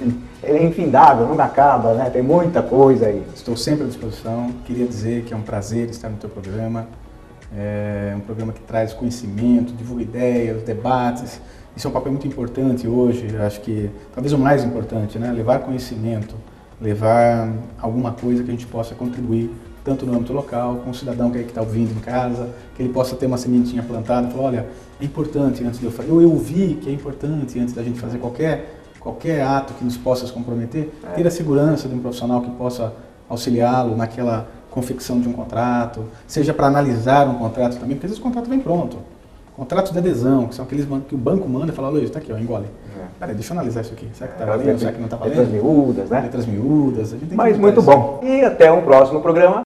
ele 0.43 0.59
é 0.59 0.63
infindável, 0.63 1.27
não 1.27 1.39
acaba, 1.39 1.93
né? 1.93 2.09
tem 2.09 2.21
muita 2.21 2.61
coisa 2.61 3.07
aí. 3.07 3.23
Estou 3.33 3.55
sempre 3.55 3.85
à 3.85 3.87
disposição, 3.87 4.51
queria 4.65 4.85
dizer 4.85 5.23
que 5.23 5.33
é 5.33 5.37
um 5.37 5.41
prazer 5.41 5.89
estar 5.89 6.09
no 6.09 6.17
teu 6.17 6.29
programa, 6.29 6.87
é 7.55 8.13
um 8.15 8.19
programa 8.21 8.51
que 8.51 8.61
traz 8.61 8.93
conhecimento, 8.93 9.73
divulga 9.73 10.03
ideias, 10.03 10.63
debates, 10.63 11.39
isso 11.75 11.87
é 11.87 11.89
um 11.89 11.93
papel 11.93 12.11
muito 12.11 12.27
importante 12.27 12.87
hoje, 12.87 13.35
acho 13.37 13.61
que 13.61 13.89
talvez 14.13 14.33
o 14.33 14.37
mais 14.37 14.63
importante, 14.63 15.17
né? 15.17 15.31
levar 15.31 15.59
conhecimento, 15.59 16.35
levar 16.79 17.51
alguma 17.79 18.11
coisa 18.11 18.43
que 18.43 18.49
a 18.49 18.53
gente 18.53 18.67
possa 18.67 18.93
contribuir 18.93 19.49
tanto 19.83 20.05
no 20.05 20.13
âmbito 20.13 20.31
local, 20.31 20.77
com 20.77 20.91
o 20.91 20.93
cidadão 20.93 21.29
que 21.29 21.39
está 21.39 21.61
ouvindo 21.61 21.91
em 21.91 21.99
casa, 21.99 22.49
que 22.75 22.81
ele 22.81 22.93
possa 22.93 23.15
ter 23.15 23.25
uma 23.25 23.37
sementinha 23.37 23.83
plantada, 23.83 24.29
falar, 24.29 24.43
olha, 24.43 24.65
é 25.01 25.03
importante 25.03 25.63
antes 25.63 25.79
de 25.79 25.85
eu 25.85 25.91
fazer, 25.91 26.09
eu, 26.09 26.21
eu 26.21 26.37
vi 26.37 26.75
que 26.81 26.89
é 26.89 26.93
importante 26.93 27.59
antes 27.59 27.73
da 27.73 27.83
gente 27.83 27.99
fazer 27.99 28.17
qualquer, 28.17 28.82
qualquer 29.03 29.41
ato 29.41 29.73
que 29.73 29.83
nos 29.83 29.97
possa 29.97 30.31
comprometer, 30.31 30.89
é. 31.03 31.07
ter 31.15 31.27
a 31.27 31.31
segurança 31.31 31.89
de 31.89 31.93
um 31.93 31.99
profissional 31.99 32.41
que 32.41 32.49
possa 32.51 32.93
auxiliá-lo 33.29 33.97
naquela 33.97 34.47
confecção 34.71 35.19
de 35.19 35.27
um 35.27 35.33
contrato, 35.33 36.05
seja 36.25 36.53
para 36.53 36.67
analisar 36.67 37.27
um 37.27 37.35
contrato 37.35 37.73
também, 37.73 37.95
porque 37.95 38.07
às 38.07 38.11
vezes 38.11 38.19
o 38.19 38.21
contrato 38.21 38.49
vem 38.49 38.59
pronto. 38.59 38.97
Contratos 39.55 39.91
de 39.91 39.99
adesão, 39.99 40.47
que 40.47 40.55
são 40.55 40.65
aqueles 40.65 40.87
que 41.07 41.13
o 41.13 41.17
banco 41.17 41.47
manda 41.47 41.71
e 41.71 41.75
fala, 41.75 41.89
Luiz, 41.89 42.05
está 42.05 42.17
aqui, 42.17 42.33
ó, 42.33 42.37
engole. 42.39 42.65
É. 42.99 43.05
Peraí, 43.19 43.35
deixa 43.35 43.53
eu 43.53 43.57
analisar 43.57 43.81
isso 43.81 43.93
aqui. 43.93 44.09
Será 44.13 44.27
que 44.27 44.41
está 44.41 44.45
valendo? 44.45 44.79
Será 44.79 44.91
que 44.91 44.97
não 44.97 45.05
está 45.05 45.17
valendo? 45.17 45.37
Letras 45.37 45.53
miúdas, 45.53 46.09
né? 46.09 46.21
Letras 46.21 46.45
miúdas. 46.47 47.15
Mas 47.33 47.57
muito 47.59 47.81
bom. 47.83 48.19
E 48.23 48.41
até 48.43 48.71
um 48.71 48.81
próximo 48.81 49.21
programa. 49.21 49.61